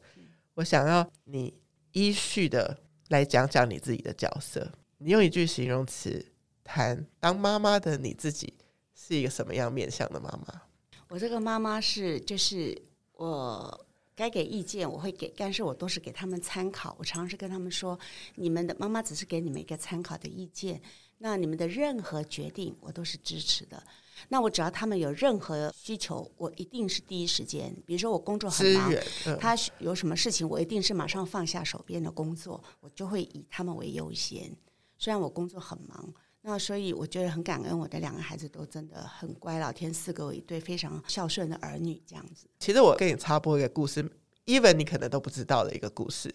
[0.53, 1.53] 我想要你
[1.91, 2.77] 依序的
[3.09, 4.71] 来讲讲你自己的角色。
[4.97, 6.25] 你用一句形容词
[6.63, 8.53] 谈当妈妈的你自己
[8.95, 10.61] 是一个什么样面向的妈妈？
[11.09, 13.85] 我这个妈妈是，就是我
[14.15, 16.95] 该给意见我会给，但是我都是给他们参考。
[16.97, 17.99] 我常常是跟他们说，
[18.35, 20.81] 你们的妈妈只是给你们一个参考的意见，
[21.17, 23.83] 那你们的任何决定我都是支持的。
[24.29, 27.75] 那我只要他们有任何需求，我一定是第一时间。
[27.85, 28.93] 比如说我工作很忙，
[29.25, 34.55] 嗯、他有什么事情，我一定是马上放下手边的工作，我就会以他们为优先。
[34.97, 42.47] 虽然我工作很忙，那所以我觉得很感恩，我的两个孩子都真的很乖，老天赐给我一对非常孝顺的儿女，这样子。
[42.59, 44.09] 其实我跟你插播一个故事
[44.45, 46.33] ，even 你可能都不知道的一个故事。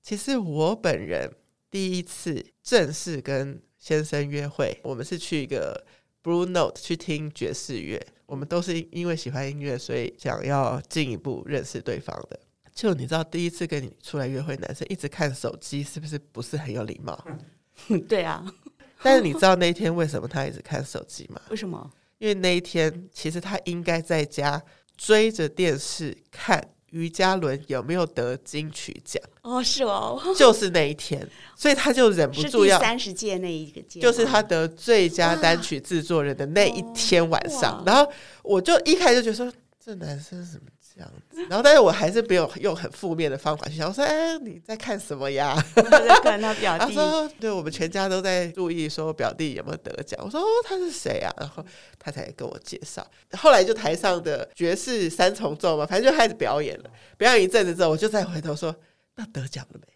[0.00, 1.30] 其实我本人
[1.70, 5.84] 第一次正式跟先生约会，我们是去一个。
[6.26, 8.04] Blue Note 去听爵士乐。
[8.26, 12.40] 我们都是因为喜欢音乐，所以想要进一步认识对方的。
[12.74, 17.24] 就你知道，第一次跟你出来约会，男生一直看手机，是不是不是很有礼貌？
[18.08, 18.44] 对啊。
[19.04, 21.40] 但是你知道那一天为什么他一直看手机吗？
[21.50, 21.88] 为什么？
[22.18, 24.60] 因为那一天其实他应该在家
[24.96, 26.72] 追着电视看。
[26.90, 29.22] 于嘉伦有没有得金曲奖？
[29.42, 37.82] 哦，是哦， 就是那一天，所以他就忍不住要三十届那一个届，就是他得最佳单曲制作人的那一天晚上。
[37.86, 38.10] 然后
[38.42, 39.52] 我就一开始就觉得说，
[39.84, 40.66] 这男生什么？
[40.96, 43.86] 这样子，然后但是我还是没有用很负面的方法去想。
[43.86, 46.84] 我说：“哎，你在看什么呀？”在 看他表弟。
[46.86, 51.62] 他说：“对，我们全家都在注意，说表弟有没有得奖。”我说：“哦，他是谁啊？”然后
[51.98, 53.06] 他才跟我介绍。
[53.32, 56.90] 后来就台上的爵士三重奏嘛，反正就开始表演了。
[57.18, 58.74] 表演一阵子之后，我就再回头说
[59.16, 59.86] ：“那得奖了没？”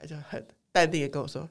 [0.00, 1.46] 他就很淡定的跟我说。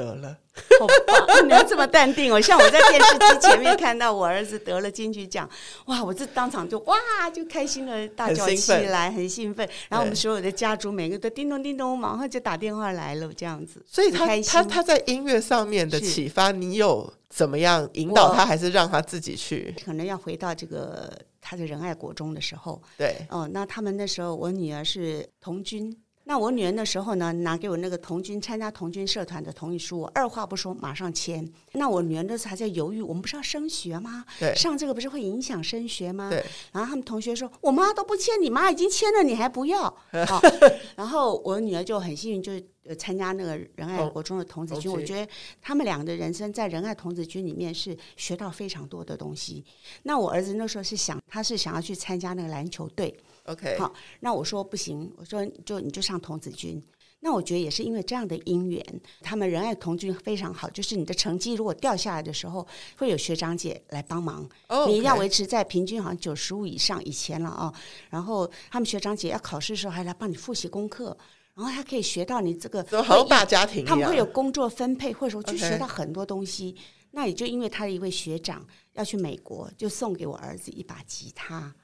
[0.00, 0.36] 得了，
[0.78, 1.46] 好棒！
[1.46, 5.48] 你要这么淡定哦，像我在电视机前面看到我儿子得了金曲奖，
[5.86, 6.02] 哇！
[6.02, 6.96] 我这当场就哇
[7.32, 9.68] 就开心的，大叫起来，很兴奋。
[9.88, 13.84] 然后我们所有的家族每个都叮咚叮咚，马上就打电话来了，这样子。
[13.86, 19.74] 所以他他他在音乐上面的启发，你有怎么样引导他，还是让他自己去？
[19.84, 25.96] 可能要回到这个他的仁爱国中的时候，对，哦，那他们那时候我女儿是童军。
[26.30, 31.44] 那我女儿那时候呢，拿给我那个童军参加童军社团的同意书，我二话不说马上签。
[31.72, 34.24] 那我女儿那时候还在犹豫，我们不是要升学吗？
[34.38, 36.30] 对，上这个不是会影响升学吗？
[36.30, 36.40] 对。
[36.70, 39.82] 然后他们同学说，我妈都不签，你妈已经签了，你还不要？
[40.28, 40.40] 好。
[40.94, 42.52] 然后我女儿就很幸运，就
[42.96, 44.88] 参加那个仁爱国中的童子军。
[44.88, 45.28] 我觉得
[45.60, 49.64] 他们两个的人生在仁爱童子军里面是学到非常多的东西。
[50.04, 53.18] 那我儿子那时候是想，他是想要去参加那个篮球队。
[53.50, 56.82] OK，好，那我说不行，我说就你就上童子军。
[57.22, 58.82] 那我觉得也是因为这样的因缘，
[59.20, 64.48] 他们仁爱童军非常好，就是你的成绩如果掉下来的时候，会有学长姐来帮忙。
[64.68, 64.92] Oh, okay.
[64.92, 67.70] 你要维持在平均好像九十五以上以前了啊。
[68.08, 71.14] 然后他们学长姐要考试的时候还来帮你复习功课，
[71.54, 76.74] 然后他可以学到你这个好大家庭，他们会有工作分配，或者说去学到很多东西。
[77.10, 81.74] 那也就因为他的一位学长要去美国，就送给我儿子一把吉他。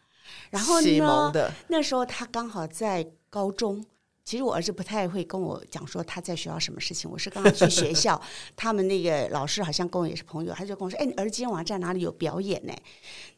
[0.51, 3.85] 然后呢，那时候他刚好在高中。
[4.25, 7.09] 其实我儿子不太会跟我讲说他在学校什么事情。
[7.09, 8.20] 我是刚刚去学校，
[8.57, 12.72] 他们那个老师好像跟我也是朋友，他就跟我说：“哎，你儿子今天晚上在哪里有表演呢？”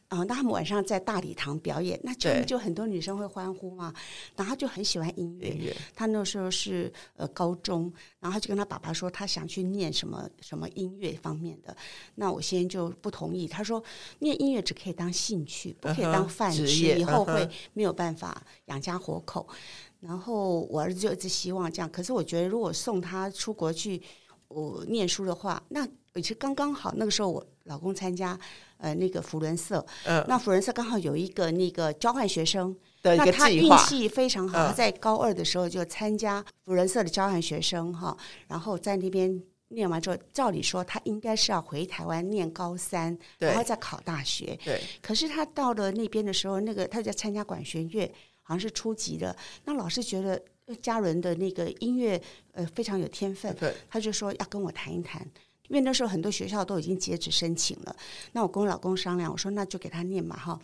[0.09, 3.93] 啊，那他们晚上在大礼堂表演，那就就很多女生会欢呼嘛。
[4.35, 11.75] 然后他就很喜欢音乐，音乐他那时候是呃高中，然后他就跟他爸爸说他想去念什么什么音乐方面的。
[12.15, 13.83] 那我先就不同意，他说
[14.17, 19.47] 念音乐只可以当兴趣，不可以当饭吃，uh 以后会没有办法养家活口。
[19.47, 19.53] Uh.
[19.99, 24.01] 然后我儿子就一直希望这样，可是我觉得如果送他出国去
[24.47, 26.93] 我念书的话，那也是刚刚好。
[26.95, 28.37] 那个时候我老公参加
[28.77, 44.81] 呃那个福伦社，嗯，那福伦社刚好有一个那个交换学生，那他运气非常好，他在高二的时候就参加福伦社的交换学生哈，然后在那边念完之后，照理说他应该是要回台湾念高三，然后再考大学，对。
[45.01, 48.11] 可是他到了那边的时候，那个他在参加管弦乐。
[48.41, 50.41] 好像是初级的，那老师觉得
[50.81, 52.19] 嘉伦的那个音乐
[52.53, 53.55] 呃非常有天分，
[53.87, 55.23] 他就说要跟我谈一谈，
[55.69, 57.95] 因为那时候很多学校都已经截止申请了。
[58.33, 60.59] 那我跟我老公商量，我说那就给他念嘛哈。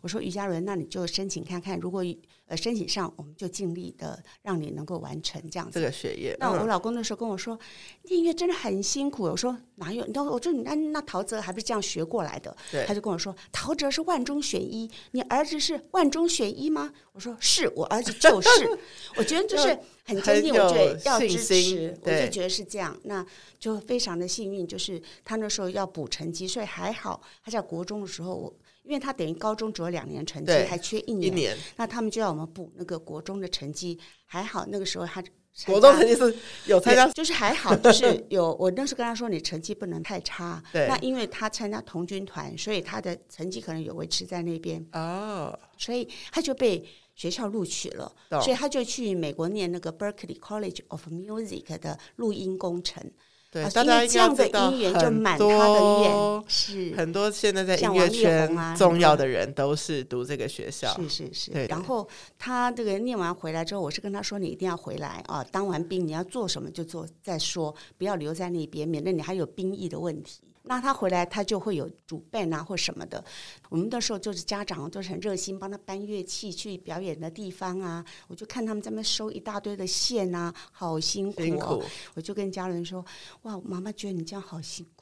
[0.00, 2.04] 我说于佳伦，那你就申请看看，如果
[2.52, 6.36] 呃申请上，我们就尽力的让你能够完成这样子这个学业。
[6.38, 7.58] 那我老公那时候跟我说，
[8.02, 9.22] 音乐真的很辛苦。
[9.22, 10.04] 我说哪有？
[10.04, 12.54] 你都我说你那那陶喆还不是这样学过来的？
[12.86, 16.92] 他就跟我说，陶喆是万中选一，你儿子是万中选一吗？
[17.12, 18.78] 我说是我儿子就是，
[19.16, 23.24] 我觉得就是很坚定，我觉得要支持，我就觉得是这样，那
[23.58, 28.52] 就非常的幸运，就是他那时候要补成绩，所以还好他在国中的时候我。
[28.84, 33.98] 因为他等于高中只有两年成绩，还缺一年，一年，那他们就要我们补那个国中的成绩。
[34.26, 35.22] 还好那个时候他
[35.66, 36.34] 国中成绩是
[36.66, 38.54] 有参加， 就是还好，就是有。
[38.54, 40.62] 我那时跟他说，你成绩不能太差。
[40.72, 40.88] 对。
[40.88, 44.84] 那因为他参加童军团，所以他的成绩可能有维持在那边。
[44.92, 45.58] 哦。
[45.76, 46.82] 所以他就被
[47.14, 48.10] 学校录取了，
[48.42, 53.12] 所以他就去美国念那个 Berkeley College of Music 的录音工程。
[53.52, 61.66] 对，大家这样的姻缘就满他的愿，是很多现在在音乐圈重要的人都是读这个学校，是是是。
[61.66, 70.40] 然后他这个念完回来之后，我是跟他说，你一定要回来啊，当完兵你要做什么就做再说，不要留在那边，免得你还有兵役的问题。
[70.64, 73.22] 那他回来，他就会有主办啊或什么的。
[73.68, 78.04] 我们那时候就是家长都是很热心，帮他搬乐器去表演的地方啊。
[78.28, 81.44] 我就看他们在那收一大堆的线啊，好辛苦哦。
[81.44, 81.82] 辛苦。
[82.14, 83.04] 我就跟家人说
[83.42, 85.01] ：“哇，妈妈觉得你这样好辛苦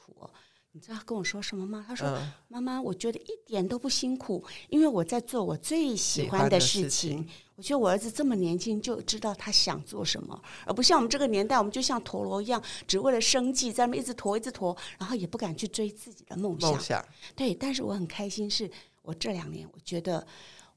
[0.73, 1.83] 你知道他跟我说什么吗？
[1.85, 6.89] 他说：“嗯、妈妈，我觉得一点都不辛苦，因为我在做我最喜欢的事情。
[6.89, 16.71] 事情我觉得我儿子这么年轻就知道他想做什么，而不像我们这个年代，我们就像陀螺一样，只为了生计在那边一直陀一直陀，然后也不敢去追自己的梦想。
[16.71, 17.05] 梦想
[17.35, 20.25] 对，但是我很开心，是我这两年我觉得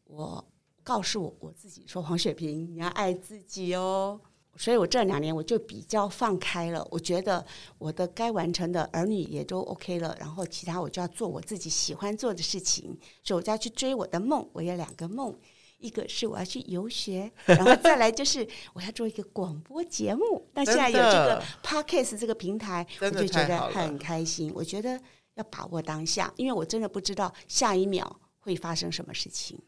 [0.05, 0.45] 我
[0.83, 4.21] 告诉我我自己说，黄雪萍，你要爱自己哦。”
[4.57, 7.45] 所以我这两年我就比较放开了，我觉得
[7.79, 14.49] 我的该完成的儿女也都 OK 了，然后其他我就要做我自己喜欢做的事情，所以我就要去追我的梦。
[14.53, 15.37] 我有两个梦，
[15.79, 20.49] 一个是我要去游学，然后再来就是我要做一个广播节目。
[20.55, 24.53] 那现在有这个 Podcast 这个平台，我就觉得很开心。
[24.55, 25.01] 我觉得
[25.35, 29.59] 要把握当下，因为我真的不知道下一秒会发生什么事情。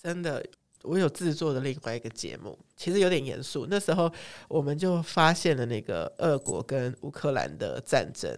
[0.00, 0.44] 真的。
[0.84, 3.66] 我有制作的另外一个节目，其实有点严肃。
[3.70, 4.12] 那时候
[4.48, 8.30] 我们就发现了那个俄国跟乌克兰的战争，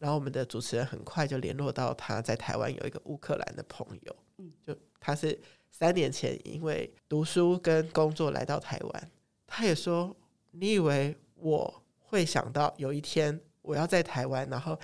[0.00, 5.38] 然后我们的主持人很快就联络到他在台湾有一个乌克兰的朋友，嗯，就他是
[5.70, 9.10] 三年前因为读书跟工作来到台湾，
[9.46, 10.14] 他也说
[10.50, 14.76] ：“你以为我会想到有一天我要在台湾，然后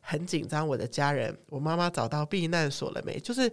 [0.00, 3.52] 很紧张，我的家人，我妈妈找到避难所了没？”就是。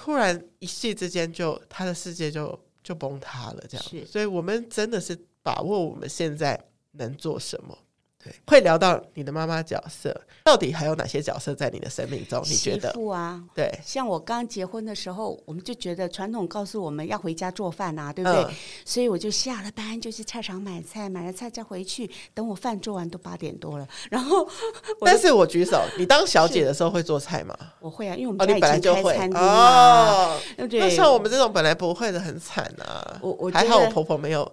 [0.00, 3.84] 突然一夕之间就，他的世界就就崩塌了，这样。
[3.84, 6.56] 是所以我们真的是把握我们现在
[6.92, 7.76] 能做什么。
[8.22, 12.42] 对，会聊到你的妈妈角色，到底还有哪些角色在你的生命中？
[12.46, 12.90] 你觉得？
[12.90, 18.42] 媳妇啊，对，像我刚结婚的时候，我们就觉得传统告诉我们要回家做饭啊，对不对？
[18.42, 18.54] 嗯、
[18.84, 23.86] 所以我就下了班就去菜场买菜，买了菜再回去，等我饭做完都八点多了。
[24.10, 24.48] 然后，
[25.02, 27.56] 但是我举手，你当小姐的时候会做菜吗？
[27.78, 30.80] 我会啊，因为我们家以前开餐厅啊，对不对？
[30.80, 33.18] 那像我们这种本来不会的，很惨啊。
[33.22, 34.52] 我我还好，我婆婆没有。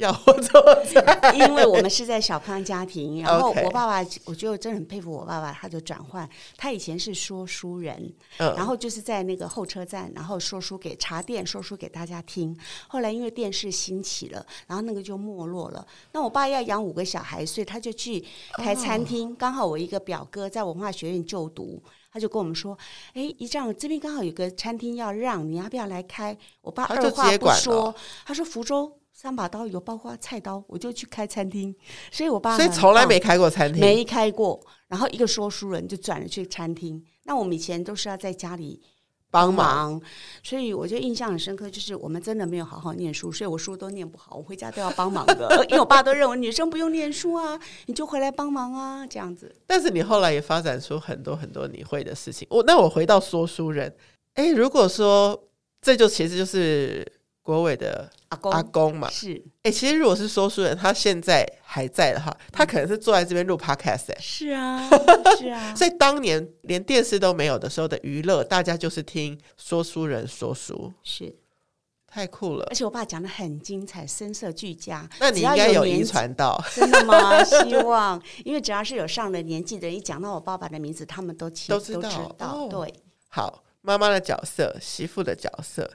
[0.00, 12.58] 要我做菜， 因为我们是在小康家庭， 然后我爸爸，我觉得我真的很佩服我爸爸，他就转换，他以前是说书人，然后就是在那个候车站，然后说书给茶店，说书给大家听。
[12.88, 15.86] 后来因为电视兴起了，然后那个就没落了。
[16.12, 18.24] 那我爸要养五个小孩，所以他就去
[18.54, 19.36] 开餐厅。
[19.36, 22.76] 刚好我一个表哥在文化学院就读，他就跟我们说
[23.12, 27.94] ：“哎，姨丈，这边刚好有个餐厅要让，你要不要来开？”我爸二话不说，
[28.24, 31.76] 他说：“福州。”三把刀有包括菜刀，我就去开餐厅。
[32.10, 34.58] 所以我爸，所以从来没开过餐厅，没开过。
[34.88, 37.04] 然后一个说书人就转了去餐厅。
[37.24, 38.80] 那我们以前都是要在家里
[39.30, 40.02] 帮忙，忙
[40.42, 45.54] 所以我就印象很深刻，就是我们真的没有好好念书，所以我书都念不好，我回家都要帮忙的。
[45.68, 49.54] 因为我爸都认为女生不用念书啊，你就回来帮忙啊，这样子。
[49.66, 52.48] 但是你后来也发展出很多很多你会的事情。
[52.50, 53.94] 我那我回到说书人，
[54.32, 55.50] 哎，如果说
[55.82, 57.19] 这就其实就是。
[57.42, 59.32] 国伟的阿公阿公嘛，是
[59.62, 64.88] 哎、欸，其实如果是说书人，他现在还在的话，他可能是坐在这边录 podcast 哎、欸，是啊，
[65.38, 65.74] 是啊。
[65.74, 71.34] 所以当年连电视都没有的时候的娱乐，大家就是听说书人说书，是
[72.06, 72.66] 太酷了。
[72.68, 75.08] 而且我爸讲的很精彩，声色俱佳。
[75.18, 77.42] 那你应该有遗传到， 真的吗？
[77.42, 82.10] 希望，因为只要是有上了年纪的人，一讲到我爸爸的名字，他们都其实都知道。
[82.10, 82.94] 知道哦、对，
[83.28, 85.90] 好，妈妈的角色，媳妇的角色。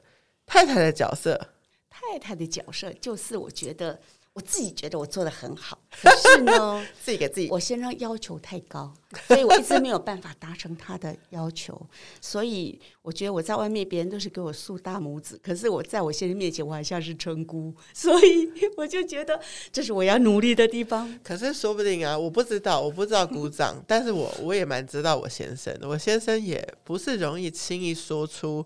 [0.45, 1.49] 太太的角色，
[1.89, 3.99] 太太的角色就是我觉得
[4.33, 8.93] 我自己觉得我做的很好，可是呢， 自己给自己，我先生要求太高，
[9.27, 11.81] 所以我一直没有办法达成他的要求，
[12.19, 19.39] 所以我觉得我在外面别人都是给我竖大拇指，可是我在我先生面前我还像是村姑，所以我就觉得
[19.71, 21.17] 这是我要努力的地方。
[21.23, 28.65] 可是说不定啊，我不知道，我不知道鼓掌，但是我我也蛮知道我先生，我先生也不是容易轻易说出。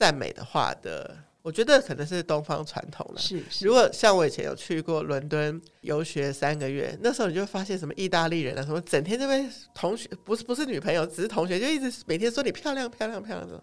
[0.00, 3.20] 赞美的话的，我觉得可能是东方传统了。
[3.20, 13.62] 是，是，如果像我以前有去过伦敦游学三个月，那时候你就发现什么意大利人啊，什么整天这边同学不是不是女朋友，只是同学，就一直每天说你漂亮漂亮漂亮的。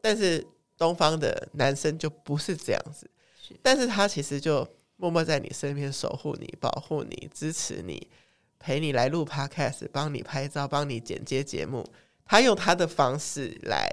[0.00, 0.46] 但是
[0.78, 3.10] 东方的男生就不是这样子，
[3.42, 4.64] 是，但是他其实就
[4.94, 8.08] 默默在你身边守护你、保护你、支持你、
[8.60, 11.84] 陪你来录 Podcast、帮你拍照、帮你剪接节目，
[12.24, 13.90] 他用他的方式来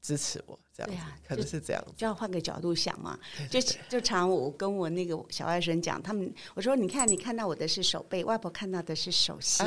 [0.00, 0.58] 支持我。
[0.74, 3.18] 对啊，可能是这样子，就要换个角度想嘛。
[3.50, 9.66] 就就常我跟我那个小外甥讲，他们我说，你看你看到我的是手背，外婆看到的是手心，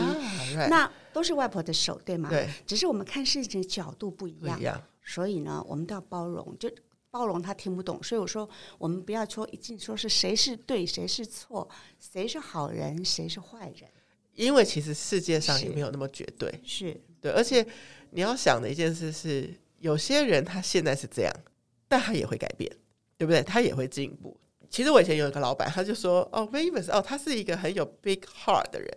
[0.69, 2.29] 那都是外婆的手，对吗？
[2.29, 4.59] 对，只是我们看事情的角度不一样，
[5.03, 6.67] 所以呢，我们都要包容，就
[7.11, 8.01] 包容他听不懂。
[8.01, 11.69] 所以我说，我们不要说一定说是谁是对，谁是错，
[11.99, 13.87] 谁是好人，谁是坏人，
[14.33, 17.63] 因为其实世界上也没有那么绝对，是对，而且
[18.09, 19.53] 你要想的一件事是。
[19.83, 21.33] 有些人他现在是这样，
[21.89, 22.71] 但他也会改变，
[23.17, 23.43] 对不对？
[23.43, 24.39] 他也会进步。
[24.69, 28.89] 其实我以前有一个老板，他就说：“哦，Mavis，哦，他是一个很有 big heart 的人。”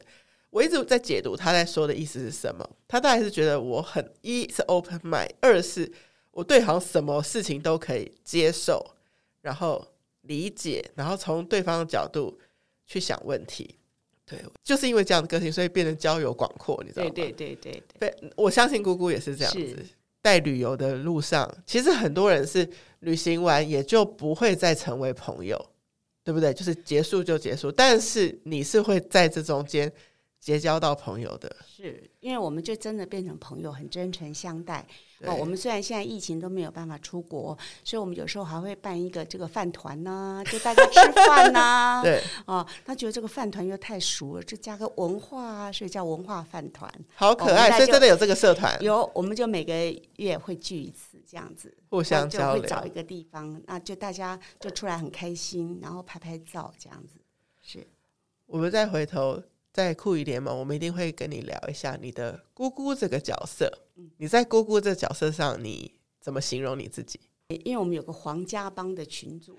[0.50, 2.64] 我一直在解读他在说的意思是什么。
[2.86, 5.92] 他大概是觉得我很一是 open mind，二是
[6.30, 8.94] 我对好像什么事情都可以接受，
[9.42, 9.84] 然后
[10.22, 12.38] 理解，然后从对方的角度
[12.86, 13.74] 去想问题。
[14.24, 17.10] 对，就是因为这样的个性，所以变得交友广阔，你知道吗？
[17.12, 19.84] 对对对对对，我相信姑姑也是这样子。
[20.26, 22.68] 在旅游的路上，其实很多人是
[22.98, 25.56] 旅行完也就不会再成为朋友，
[26.24, 26.52] 对不对？
[26.52, 29.92] 就是结束就结束，但是你是会在这中间
[30.40, 34.84] 结交到朋友的，是因为我们就真的变成朋友，很真诚相待。
[35.24, 42.00] 哦，我们虽然现在疫情都没有办法出国，所以我们有时候还会办一个这个饭团呐，就大家吃饭呐。
[42.04, 47.70] 对，哦，他觉得这个饭团又太熟了，就加个文化啊，所以叫文化饭团，好可爱。
[47.72, 49.72] 所以真的有这个社团，有，我们就每个
[50.16, 57.14] 月会聚一次，这样子互相交流，就会找一个地方，那就大家就出来很开心，然后拍拍照，这样子。
[57.62, 57.86] 是，
[58.46, 59.42] 我们再回头。
[59.76, 63.70] 在酷鱼联盟，我们一定会跟你聊一下你的姑姑这个角色。
[64.16, 67.20] 你在姑姑这角色上，你怎么形容你自己？
[67.64, 69.56] 因为我们有个黄家帮的群主，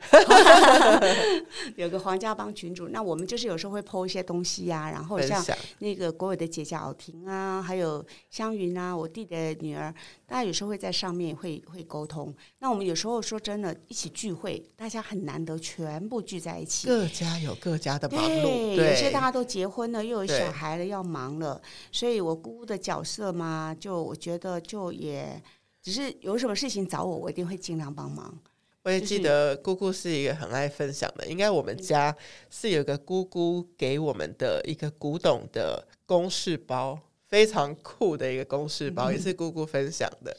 [1.78, 5.42] 有个黄家帮群主，那我们就是有时候会 po 一些东西呀、啊，然后像
[5.80, 9.94] 那个国伟的姐姐敖婷啊，还有湘云啊，我弟的女儿，
[10.26, 12.36] 大家有时候会在上面会会沟通。
[12.60, 21.62] 那我们有时候说真的，一起聚会，大家很难得全部聚在一起，各家有各家的忙碌，对有些大家都结婚了，又有小孩了，要忙了，
[21.94, 25.42] 所以我姑姑的角色嘛，就我觉得就也。
[25.88, 28.38] 只是有什么事情找我，我一定会尽量帮忙。
[28.84, 32.14] 我也记得姑姑是一个很爱分享的，应该我们家
[32.50, 40.36] 是有个姑姑给我们的一个古董的公式包，非常酷的一个公式包，也是姑姑分享的。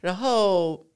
[0.00, 0.86] 然后。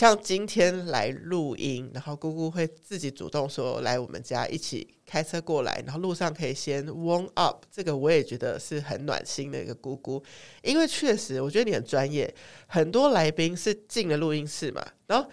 [0.00, 10.24] 像今天来录音，然后姑姑会自己主动说来我们家一起开车过来，然后路上可以先 warm up，这个我也觉得是很暖心的一个姑姑，
[10.62, 12.34] 因为确实我觉得你很专业，
[12.66, 15.30] 很多来宾是进了录音室嘛，然后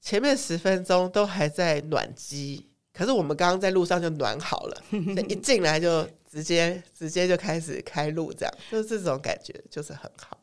[0.00, 4.82] 前面十分钟都还在暖机，可是我们刚刚在路上就暖好了，
[5.30, 10.40] 一进来就直接直接就开始开录，这样就是这种感觉就是很好。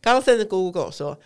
[0.00, 1.20] 刚刚甚至姑姑跟我说。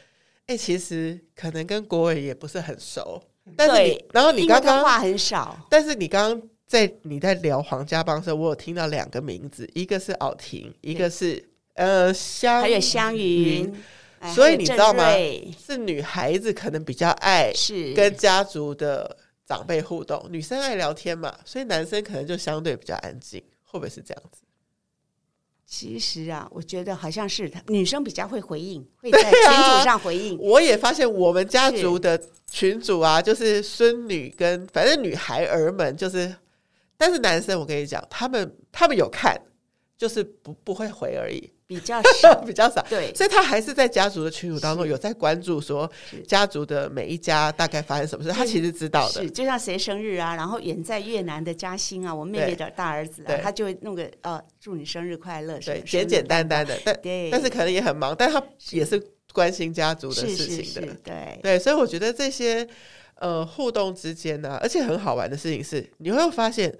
[0.49, 3.23] 哎、欸，其实可能跟国伟也不是很熟，
[3.55, 13.71] 但是你，然后你刚刚话很少，但是你刚刚在你在聊皇家帮的时候，我有听到两个名字，一个是敖婷，一个是呃香，还有香云，
[14.35, 15.05] 所以你知道吗？
[15.63, 24.41] 是女孩子可能比较爱是跟家族的长辈互动，女生爱聊天嘛，所以男生可能就相对比较安静，会不会是这样子？
[25.71, 30.37] 其实啊，我觉得好像是女生比较会回应， 会在群组上回应。
[30.41, 32.19] 我也发现我们家族的
[32.51, 36.35] 群主啊，就是孙女跟反正女孩儿们，就是，
[36.97, 39.39] 但是男生我跟你讲，他们他们有看，
[39.99, 41.53] 就是不不会回而已。
[41.69, 45.89] 比较少， 比较少，对，所以他还是在家族的群组当中有在关注，说
[46.27, 49.23] 家族的每一家大概发生什么事，他其实知道的。
[49.23, 58.99] 是，就像谁生日啊，然后远在越南的嘉兴啊，我妹妹的大儿子啊，他就会弄个呃，祝你生日快乐，对，简简单单的，但对，但是可能也很忙，但他也是
[59.35, 61.39] 关心家族的事情的，对。
[61.43, 62.66] 对，所以我觉得这些
[63.16, 66.75] 呃互动之间呢，而且很好玩的事情是，你会发现。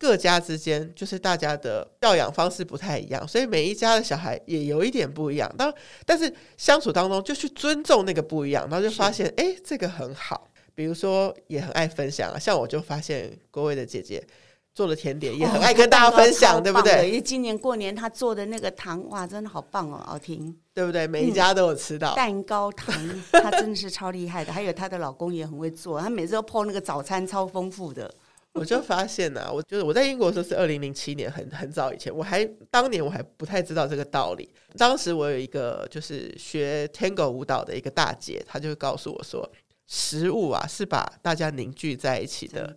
[0.00, 5.54] 各家之间就是大家的教养方式不太一样，所以每一家的小孩也有一点不一样。
[5.58, 5.70] 当
[6.06, 10.48] 但是相处当中就去尊重那个不一样，然后就发现哎、欸，这个很好。
[10.74, 14.26] 比如说也很爱分享啊，像我就发现郭伟的姐姐
[14.72, 17.08] 做的甜点也很爱跟大家分享，哦、对不对？
[17.08, 21.06] 因为今年过年她做的那个糖哇，真的好棒哦，好听，对不对？
[21.06, 22.94] 每一家都有吃到、嗯、蛋糕糖，
[23.32, 24.50] 她真的是超厉害的。
[24.50, 28.10] 还有她的老公也很会做，她每次都 po 那个早餐超丰富的。
[28.52, 34.52] 我就发现呐、啊，我就是我在英国的时候是二零零七年，很很早以前，我还当年我还不太知道这个道理。
[34.76, 39.48] 当时我有一个就是学 Tango 舞蹈的一个大姐，她就告诉我说，
[39.86, 42.76] 食物啊是把大家凝聚在一起的，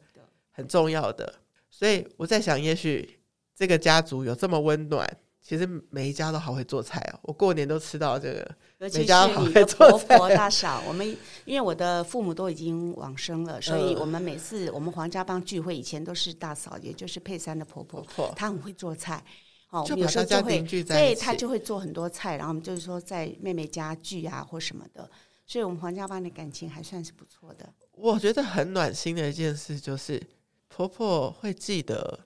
[0.51, 1.34] 很重要的。
[1.71, 3.19] 所以我在想，也许
[3.55, 5.17] 这个家族有这么温暖。
[5.44, 8.56] 其实每一家都好会做菜哦，我过年都吃到这个。
[8.80, 11.06] 尤其是你的婆婆大嫂，我们
[11.44, 19.24] 因为我的父母都已经往生了，所以我们每次我们黄家帮聚会，以前都是大嫂，也就是佩珊的婆婆，她很会做菜。
[19.70, 25.10] 哦，有时候就会，对，她就会做很多菜，然后我们就是说在妹妹家聚啊或什么的，
[25.46, 27.68] 所以我们黄家帮的感情还算是不错的。
[27.91, 30.22] 我觉得很暖心的一件事就是
[30.68, 32.20] 婆婆会记得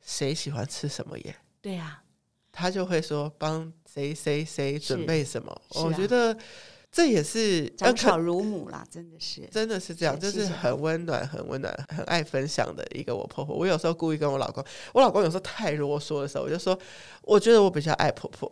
[0.00, 1.36] 谁喜欢吃什么耶。
[1.60, 2.02] 对呀。
[2.58, 6.34] 他就会说帮谁谁谁准备什么，我觉得
[6.90, 13.54] 这也是长巧如母啦，真的是，真的是这样，就是很温暖、很温暖、很爱分享的一个我婆婆。
[13.54, 16.78] 我有时候故意跟我老公，我老公有时候太啰嗦的时候，我就说，
[17.20, 18.50] 我觉得我比较爱婆婆，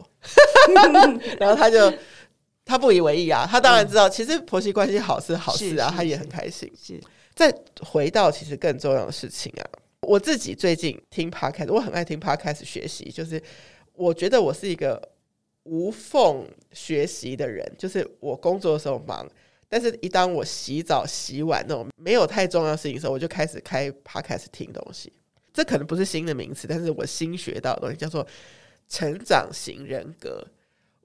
[1.40, 1.90] 然后他就
[2.66, 6.70] 他不以为意啊，他当然知道，其实婆媳关系好是好事啊，他也很开心。
[6.78, 7.00] 是，
[7.34, 7.50] 再
[7.80, 9.64] 回到其实更重要的事情啊，
[10.02, 13.42] 我自己最近听 Podcast，我很爱听 Podcast 学习，就是
[13.94, 15.10] 我觉得我是一个。
[15.66, 19.26] 无缝学习的人，就是我工作的时候忙，
[19.66, 25.10] 但是一当我洗澡、洗碗那种没有太重要事情的时候，我就开始开 podcast 听东西。
[25.54, 28.26] 这可能不是新的名词，但是我新学到的东西叫做
[28.90, 30.46] 成长型人格。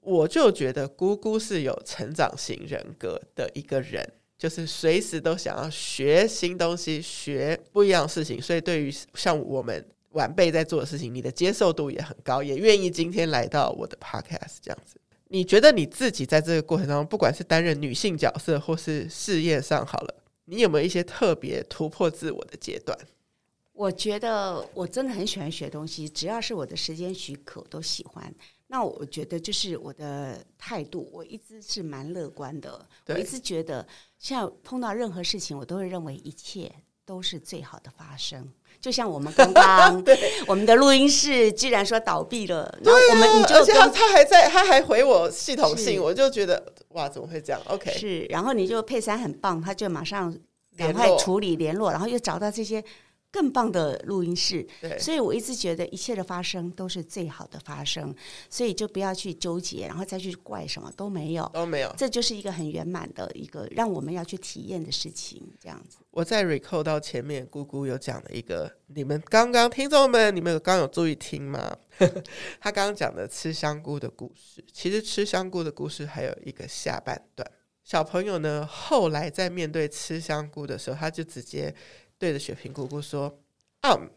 [0.02, 9.82] 我就觉得姑姑是有成长型人格的一个人，就是随时都想要学新东西、学不一样的事情，所以对于像我们。
[10.10, 15.00] 晚辈在做的事情，你的接受度也很高，也愿意今天来到我的 podcast 这样子。
[15.28, 20.14] 你觉得你自己在这个过程当中，不管是担任女性角色，或是事业上好了，
[20.46, 22.98] 你有没有一些特别突破自我的阶段？
[23.72, 28.34] 我觉得我真的很喜欢学东西，只要是我的时间许可，我都喜欢。
[28.66, 32.86] 那我觉得就是我的态度，我一直是蛮乐观的。
[33.06, 33.86] 我一直觉得，
[34.18, 36.70] 像碰到任何事情，我都会认为一切
[37.10, 38.48] 都是最好的发生。
[38.80, 40.00] 就像我们刚刚，
[40.46, 50.32] 我们的录音室居然说倒闭了，对啊，我们你就而且他他还在，他还回我系统性，我就觉得哇，怎么会这样？OK，是，然后你就佩珊很棒，他就马上
[50.76, 52.82] 赶快处理，联络，然后又找到这些。
[53.32, 58.12] 更棒的录音室，对，所以我一直觉得一切的发生都是最好的发生，
[58.48, 65.98] 所以就不要去纠结，然后再去怪什么都没有，都没有，这就是一个很圆满的一个让我们要去体验的事情，这样子。
[66.10, 71.76] 我在 recall 到前面，姑姑有讲的一个，你们刚刚听众们，你们有刚有注意听吗？
[72.60, 77.48] 他刚刚讲的吃香菇的故事，其实吃香菇的故事还有一个下半段。
[77.84, 81.72] 小朋友呢，后来在面对吃香菇的时候，他就直接。
[82.20, 83.34] 对着雪萍姑姑说
[83.80, 84.10] ：“嗯，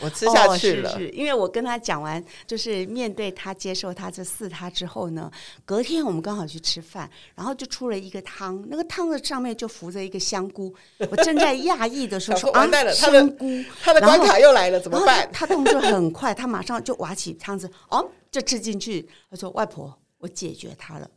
[0.00, 0.90] 我吃下去了。
[0.90, 5.32] 哦”是是，因为我跟他讲完，就是面对他接受他这四他之后呢，
[5.64, 10.72] 隔天我们刚好去吃饭，然后就出了一个汤，那个汤的上面就浮着一个香菇。
[11.10, 13.46] 我正在讶异的时候：“说完蛋了，香菇，
[13.82, 19.08] 他的关卡又来了，怎么办？”他动作很快，他马上就挖起汤子，哦，就吃进去。
[19.30, 21.10] 他说：“外婆，我解决他了。”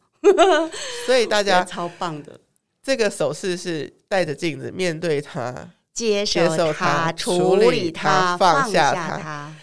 [1.06, 2.40] 所以大家超棒的，
[2.82, 5.70] 这个手势是带着镜子面对他。
[5.94, 9.54] 接受他，处理他，放下他，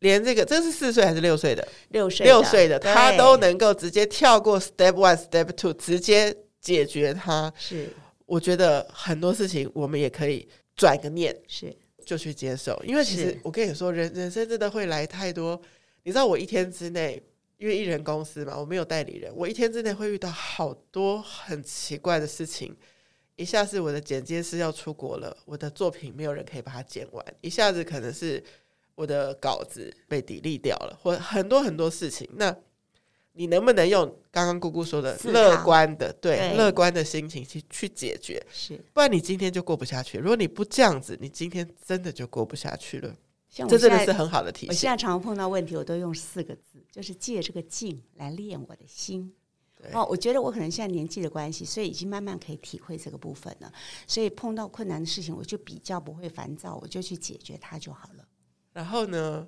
[0.00, 1.66] 连这个这是四岁还是六岁的？
[1.90, 7.52] 六岁六岁的他都能够直接跳过 step one step two，直接解决他。
[7.56, 7.88] 是，
[8.26, 11.74] 我觉得很多事情我们也可以转个念，是
[12.04, 12.78] 就去接受。
[12.84, 15.60] 因为其实我跟你说，人人生真的会来太多。
[16.02, 17.22] 你知道，我一天之内，
[17.58, 22.76] 因为艺人公司嘛，我没有代理人，我一天之内会遇到好多很奇怪的事情。
[23.36, 28.42] 一下是我的剪接师要出国了，我的作品没有人可以把它剪完；一下子可能是
[28.94, 32.28] 我的稿子被 delete 掉了，或很多很多事情。
[32.34, 32.56] 那
[33.32, 38.42] 你能不能用刚刚姑姑说的乐观的，对，乐观的心情去去解决？
[38.50, 40.16] 是，不然你今天就过不下去。
[40.16, 43.14] 如果你不这样子，你今天真的就过不下去了。
[43.50, 44.68] 像这真的是很好的提醒。
[44.68, 49.30] 我现在常常碰到问题，我都用四个字，就是借这个镜来练我的心。
[49.92, 53.72] 哦，我觉得我可能现在年纪的关系，所以已经慢慢可以体会这个部分了。
[54.06, 58.28] 所以碰到困难的事情，我就比较不会烦躁，我就去解决它就好了。
[58.72, 59.46] 然后呢，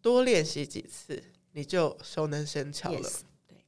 [0.00, 3.00] 多练习几次，你就熟能生巧了。
[3.00, 3.64] Yes, 对，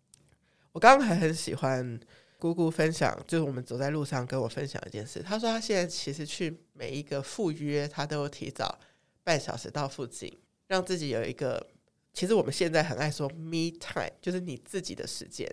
[0.72, 1.98] 我刚刚还很喜欢
[2.38, 5.22] 姑姑分享，就是我们走在路上跟我分享一件事。
[5.22, 8.78] 她说她现在其实去每一个赴约，她都提早
[9.24, 11.68] 半小时到附近，让自己有一个。
[12.14, 15.50] 其实我们现在很爱说 me time，就是你自己的时间。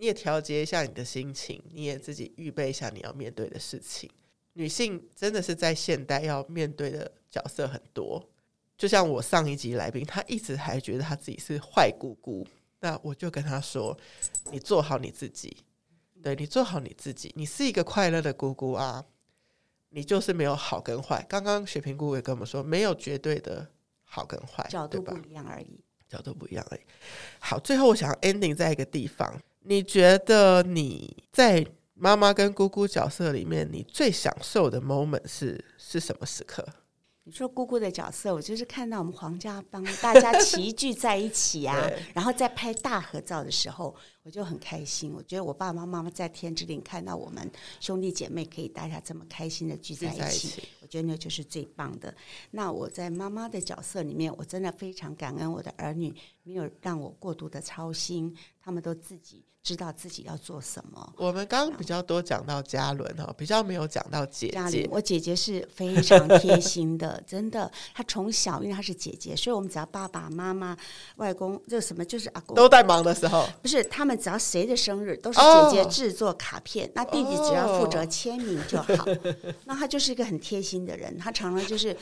[0.00, 4.08] 你也调节一下你的心情，你也自己预备一下你要面对的事情。
[4.54, 8.26] 女性真的是在现代要面对的角色很多，
[8.78, 12.46] 就像我上一集来宾，她一直还觉得她自己是坏姑姑，
[12.80, 13.94] 那我就跟她说
[14.50, 15.54] ：“你做好你自己，
[16.22, 19.04] 对，你做好你自己，你是一个快乐的姑姑啊，
[19.90, 21.22] 你就是没有好跟坏。
[21.28, 23.68] 刚刚雪萍姑姑也跟我们说，没有绝对的
[24.04, 25.78] 好跟坏，角度不一样而已，
[26.08, 26.80] 角度不一样而已。
[27.38, 29.38] 好，最后我想要 ending 在一个地方。
[29.62, 36.66] 你觉得你在妈妈跟姑姑角色里面，你最享受的 moment 是是什么时刻？
[37.24, 45.12] 你说姑姑的角色，我就是看到我们黄家帮大家齐聚在一起啊， 然后在拍大合照的时候，我就很开心。
[45.12, 47.48] 我觉得我爸爸妈妈在天之灵看到我们
[47.78, 52.12] 兄弟姐妹可以大家这么开心的聚在一起，一起我觉得那就是最棒的。
[52.52, 59.44] 那我在妈妈的角色里面，我真的非常感恩我的儿女没有让我过度的操心，他们都自己。
[59.62, 61.12] 知道自己要做什么。
[61.16, 64.88] 我们刚刚比较多讲到嘉伦哈，比较没有讲到姐姐。
[64.90, 67.70] 我姐姐是非常贴心的， 真的。
[67.94, 70.74] 她从小因为她是姐姐，所以我们只要爸爸妈妈、
[71.16, 79.04] 外公这什么就是阿公都在忙的时候，不是他们只要谁的生日都是姐姐制作卡片，哦、那弟弟只要负责签名就好。
[79.04, 79.18] 哦、
[79.66, 81.94] 那他就是一个很贴心的人，他常常就是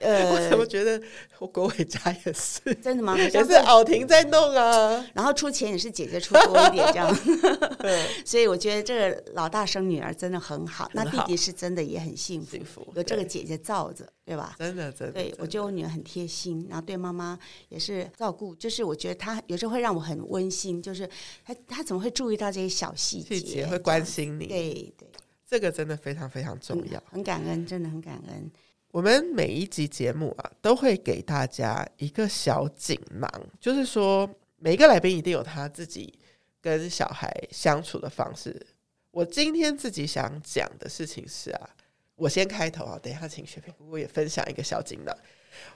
[0.00, 1.00] 呃， 我怎么觉得
[1.38, 3.16] 我国伟家也是真的吗？
[3.16, 6.79] 也是敖婷在弄啊，然后出钱也是姐姐出多一点。
[6.86, 7.16] 这样，
[7.80, 10.60] 对， 所以我觉得这个老大生女儿真的很好。
[10.60, 14.54] 很好，那弟弟是真的也很幸福，幸福有这个姐姐罩着，对，吧？
[14.58, 15.14] 真的，真的。
[15.14, 18.54] 对，我觉得我女儿很贴心，然后对妈妈也是照顾。
[18.56, 21.08] 就是我觉得她有时候会让我很温馨，就是
[21.44, 24.46] 她她怎么会注意到这些小细节，细节会关心你？
[24.46, 25.08] 对对，
[25.48, 28.50] 这个真的非常非常重要，很感恩，真的很感恩。
[28.90, 34.28] 我们每一集节目啊，都会给大家一个小锦囊，就是说
[34.58, 36.12] 每一个来宾一定有他自己。
[36.60, 38.66] 跟小孩相处的方式，
[39.10, 41.70] 我今天自己想讲的事情是啊，
[42.16, 45.16] 我先开头啊，等一下请雪萍姑姑也分享一个小锦囊。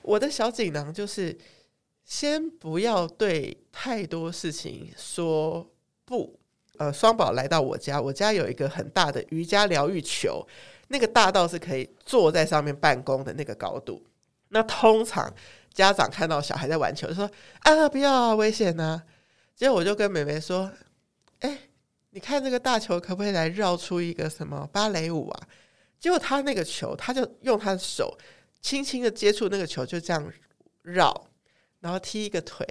[0.03, 1.37] 我的小锦囊就是，
[2.05, 5.69] 先不要对太多事情说
[6.05, 6.39] 不。
[6.77, 10.45] 呃，双宝来到我家，我家有一个很大的瑜伽疗愈球，
[10.89, 14.05] 那个大到是可以坐在上面办公的那个高度。
[14.49, 15.33] 那通常
[15.73, 17.31] 家长看到小孩在玩球，就说
[17.61, 19.01] 啊，不要啊，危险呐。
[19.57, 20.71] 结果我就跟妹妹说
[21.41, 21.59] ：“哎、欸，
[22.11, 25.49] 你看这个大球可不可以来绕出一个什么芭蕾舞啊？”
[26.01, 28.19] 结果他那个球，他就用他的手
[28.61, 30.33] 轻轻的接触那个球，就这样
[30.83, 31.29] 绕，
[31.81, 32.67] 然后踢一个腿，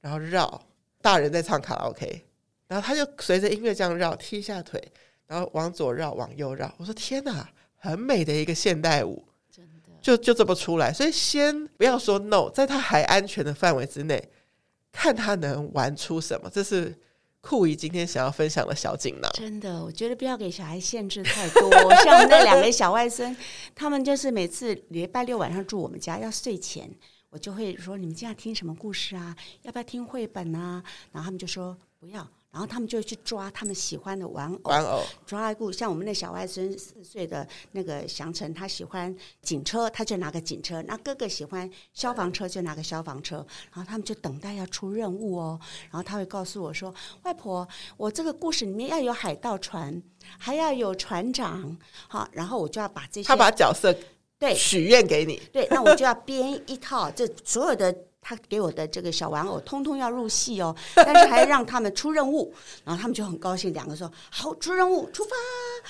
[0.00, 0.62] 然后绕。
[1.00, 2.26] 大人在唱卡拉 OK，
[2.66, 4.82] 然后他就随着音乐这样绕，踢一下腿，
[5.28, 6.74] 然后往左绕，往右绕。
[6.78, 14.28] 我说：“天哪，很美的一个现代舞，真的就就这么出来。”所以先不要说 no，在他还安全的范围之内。
[14.98, 16.92] 看他能玩出什么，这是
[17.40, 19.30] 酷姨今天想要分享的小锦囊。
[19.32, 21.70] 真的，我觉得不要给小孩限制太多。
[22.02, 23.34] 像我那两个小外甥，
[23.76, 26.90] 他们就是每次礼拜六晚上住我们家，要睡前，
[27.30, 29.36] 我就会说：“你们今天听什么故事啊？
[29.62, 30.82] 要不要听绘本啊？”
[31.12, 32.28] 然后他们就说：“不要。”
[32.58, 43.36] 然后他们就去抓他们喜欢的玩偶，玩偶抓一个，像我们那小外孙四岁的那个祥成，他喜欢警车，他就拿个警车；那哥哥喜欢消防车，就拿个消防车。
[43.72, 45.60] 然后他们就等待要出任务哦。
[45.82, 46.92] 然后他会告诉我说
[47.22, 50.02] ：“外婆，我这个故事里面要有海盗船，
[50.36, 51.78] 还要有船长。”
[52.10, 53.96] 好，然后我就要把这些他把角色
[54.36, 57.96] 对许愿给你，对，那我就要编一套这所有的。
[58.28, 62.52] 他给我的这个小玩偶，通通要入戏哦， 但是还让他们出任务，
[62.84, 65.30] 然后他们就很高兴，两个说好出任务，出发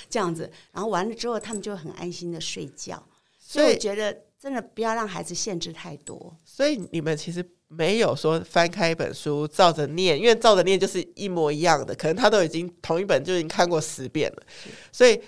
[0.09, 3.05] 这样子，然后完了之后，他们就很安心的睡觉。
[3.41, 6.32] 所以，所以我觉得真的不要让孩子限制太多。
[6.45, 14.43] 所以你们其实没有说翻开一本书照着念，因为照着念就是一模一样的，可能他都已经同一本就已经看过十遍了。
[14.93, 15.20] 所以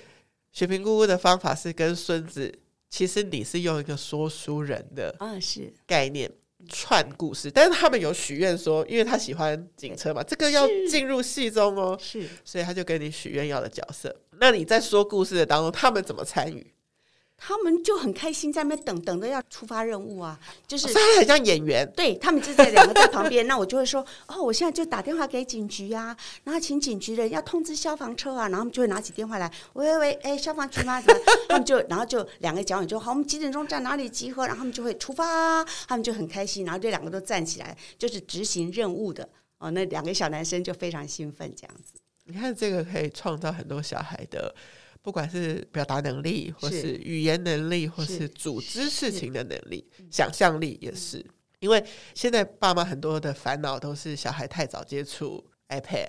[0.52, 2.56] 雪萍姑姑的方法是跟孙子，
[2.88, 6.30] 其实你是用一个说书人的啊是概念。
[6.68, 14.14] 串故事，但是他们有许愿说，因为他喜欢警车嘛，这个要进入戏中哦，是，所以他就跟你许愿要的角色。
[14.38, 16.72] 那你在说故事的当中，他们怎么参与？
[17.43, 20.38] 他们就很开心，在那边等等着要出发任务啊，
[20.68, 20.86] 就是、
[21.16, 26.14] 很像演员，对他们就在两个在旁边，那我就会说 哦，我现在就打电话给警局啊，
[26.45, 31.01] 然后请警局的人要通知消防车啊，然后他们就会拿起电话来，喂喂喂，哎，消防局吗？
[31.01, 31.20] 怎么？
[31.49, 34.47] 他们就然后就两个讲，就好，我们几点钟在哪里集合？
[34.47, 39.26] 然后他们就会出发，他们就很开心，然后这两个都站起来，就是执行任务的
[39.57, 41.95] 哦，那两个小男生就非常兴奋，这样子。
[42.24, 44.55] 你看这个可以创造很多小孩的。
[45.03, 51.24] 不管是表达能力，或是语言能力，或是组织事情的能力，想象力也是。
[51.59, 51.82] 因为
[52.14, 56.09] 现在爸妈很多的烦恼都是小孩太早接触 iPad，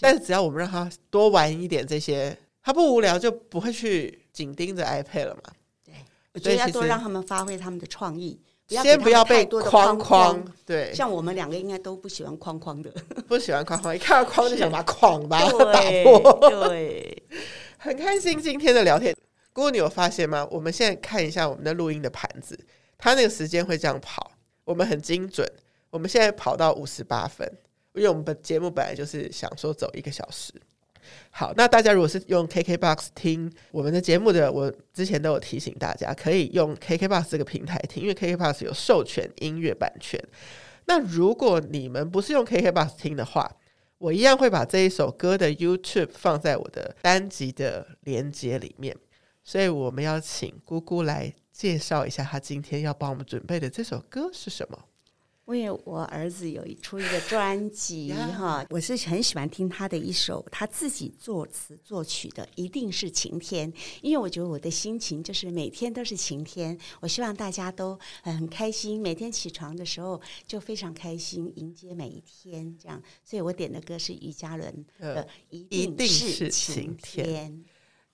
[0.00, 5.52] 但是只要我们让他多玩一点这些，他不无聊就不会去紧盯着 iPad 了嘛。
[5.84, 5.94] 对，
[6.32, 10.44] 我觉得要多让他们发挥他们的创意，先不要被框框。
[10.64, 12.90] 对，像我们两个应该都不喜欢框框的，
[13.26, 16.50] 不喜欢框框，一看到框就想把框把它 打破。
[16.50, 17.22] 对。
[17.84, 19.14] 很开心今天的聊天，
[19.52, 20.48] 姑姑你有发现吗？
[20.50, 22.58] 我们现在看一下我们的录音的盘子，
[22.96, 24.32] 它那个时间会这样跑，
[24.64, 25.46] 我们很精准。
[25.90, 27.46] 我们现在跑到五十八分，
[27.92, 30.50] 因为我们的节目本来就是想说走一个小时。
[31.28, 40.18] 好，那大家如果是用 KKBOX 听我们的节目的，我之前都有提醒大家可以用 KKBOX 这个平台听，因为 KKBOX 有授权音乐版权。
[40.86, 43.54] 那如果你们不是用 KKBOX 听的话，
[44.04, 48.94] 我一样会把这一首歌的 YouTube 放在我的单集的连接里面。
[49.42, 54.78] 所以我们要请姑姑来介绍一下，她今天要帮我们准备的这首歌是什么？
[55.46, 63.70] 因为我儿子有一出一个专辑 哈，我是很喜欢听他的一首他自己作词作曲的，一定是晴天。
[64.00, 73.02] 因为我觉得我的心情就是每天都是晴天，我希望大家都很开心，每天起床的时候就非常开心，迎接每一天这样。
[73.22, 77.52] 所以我点的歌是于嘉伦的 《一定是晴天》。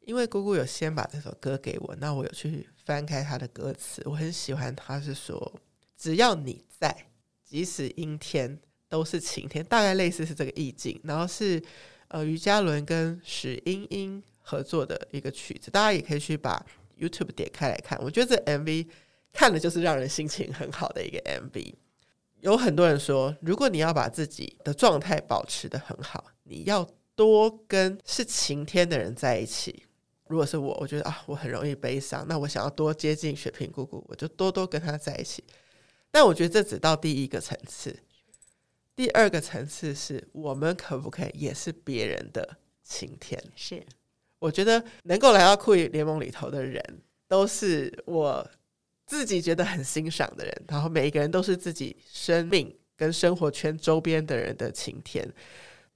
[0.01, 4.75] 因为姑姑有先把这首歌给我，那我有去翻开他的歌词，我很喜欢。
[4.75, 5.61] 他是说，
[5.97, 7.07] 只要你在。
[7.51, 8.57] 即使阴天
[8.89, 11.01] 都是晴天，大概类似是这个意境。
[11.03, 11.61] 然后是
[12.07, 16.65] 呃，于嘉伦跟史英英合作的一个曲子，大家也可以去把
[16.97, 18.01] YouTube 点开来看。
[18.01, 18.87] 我觉得这 MV
[19.33, 21.75] 看的就是让人心情很好的一个 MV。
[22.39, 29.83] 有很多人说，如果你要把自己的状态保持得很好，你要多跟是晴天的人在一起。
[30.29, 35.43] 如果是我，我觉得啊，我很容易悲伤，那我想要多接近雪萍姑姑，我就多多跟她在一起。
[36.11, 37.97] 但我觉得这只到第一个层次，
[38.97, 43.43] 第二个层次是我们可不可以也是别人的晴天？
[43.55, 43.83] 是，
[44.39, 46.83] 我觉得能够来到酷艺联盟里头的人，
[47.29, 48.49] 都是我
[49.07, 55.33] 自己觉得很欣赏的人，然后每一个人都是自己生命跟生活圈周边的人的晴天。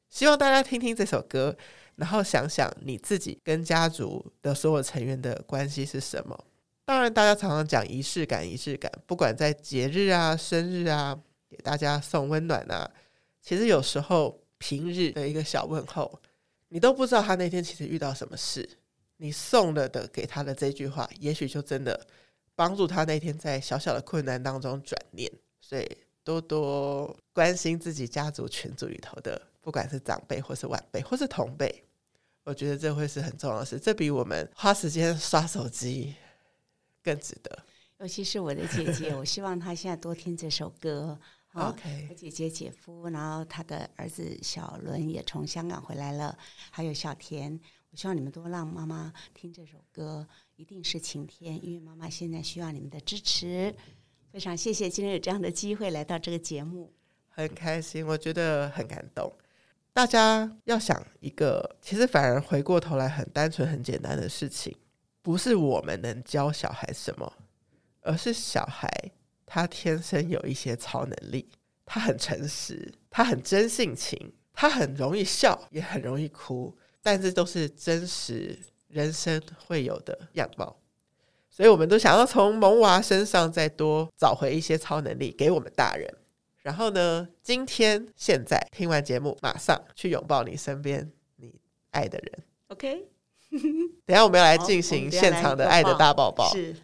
[0.08, 1.56] 希望大家听听这首歌，
[1.96, 6.44] 然后想想你自己跟家族的所有成员的关系是什么。
[6.86, 11.18] 当然，大家常常讲仪式感，仪式感，不管在节日啊、生日啊，
[11.48, 12.90] 给大家送温暖啊，
[13.40, 16.20] 其实有时候平日的一个小问候，
[16.68, 18.68] 你都不知道他那天其实遇到什么事，
[19.16, 22.06] 你送了的给他的这句话，也许就真的
[22.54, 25.32] 帮助他那天在小小的困难当中转念。
[25.62, 25.90] 所以
[26.22, 31.82] 多多关心自己家族群组里头的，不管是长辈或是晚辈或是同辈，
[32.44, 33.78] 我觉得这会是很重要的事。
[33.78, 36.14] 这比我们花时间刷手机。
[37.04, 37.64] 更值得，
[37.98, 41.20] 尤其是我的姐姐， 我希望她现在多听这首歌。
[41.52, 46.36] OK，我姐姐、姐夫，然后他的儿子小伦也从香港回来了，
[46.72, 47.60] 还有小田，
[47.92, 50.26] 我希望你们多让妈妈听这首歌，
[50.56, 53.72] 一定是晴天，因为妈妈现在需要你们的支持。
[54.32, 56.92] 非常谢谢今天有这样的机会来到这个节目，
[57.28, 59.32] 很开心，我觉得很感动。
[59.92, 64.76] 大家要想一个，其实反而回过头来很单纯、很简单的事情。
[65.24, 67.32] 不是我们能教小孩什么，
[68.02, 68.86] 而是小孩
[69.46, 71.48] 他天生有一些超能力。
[71.86, 78.58] 他很诚实，他很真性情，他很容易笑，也很容易哭，但这都是真实
[78.88, 80.76] 人生会有的样貌。
[81.48, 86.14] 所以，我们都想要从萌娃身上再多找回一些超能力给我们大人。
[86.60, 91.58] 然后呢，今天现在听完节目，马上去拥抱你身边你
[91.92, 92.44] 爱的人。
[92.68, 93.13] OK。
[94.06, 96.52] 等一下，我们要来进行现场的爱的大抱抱。
[96.52, 96.74] 是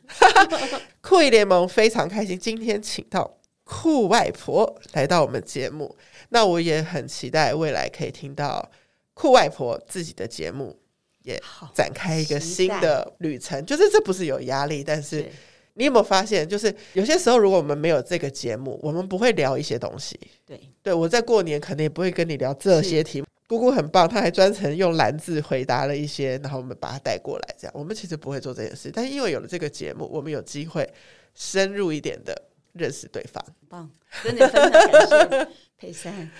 [1.01, 5.97] 酷艺联盟非常开心，今天请到酷外婆来到我们节目。
[6.31, 8.71] 那我也很期待未来可以听到
[9.15, 10.79] 酷外婆自己的节目，
[11.23, 11.43] 也
[11.75, 13.65] 展开一个新的旅程。
[13.67, 15.29] 就是这不是有压力，但是
[15.75, 20.19] 你有没有发现，就是有些时候如果我们没有这个节目，我们不会聊一些东西。
[20.47, 23.27] 对，对我在过年可能也不会跟你聊这些题目。
[23.51, 27.55] 姑姑很棒，她还专程用蓝字回答了一些，然后我们把她带过来。
[27.59, 30.89] 这样，我们其实不会做这件事，但因为有了这个节目，我们有机会
[31.35, 32.43] 深入一点的
[32.75, 33.45] 认识对方。
[33.69, 33.91] 棒，
[34.23, 36.31] 真的非常感谢佩珊，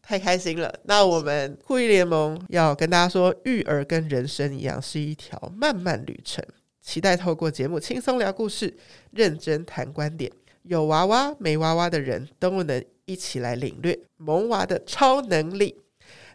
[0.00, 0.72] 太开心了。
[0.84, 6.44] 那我们酷艺联盟要跟大家说，育儿跟人生一样，是一条漫漫旅程。
[6.80, 8.72] 期待透过节目轻松聊故事，
[9.10, 10.30] 认真谈观点，
[10.62, 15.74] 有娃娃没娃娃的人都能一起来领略萌娃的超能力。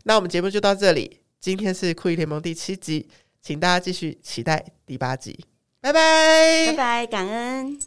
[0.07, 3.09] 那我们节目就到这里，今天是酷艺联盟第七集，
[3.41, 5.45] 请大家继续期待第八集，
[5.81, 7.79] 拜拜，拜拜，感恩。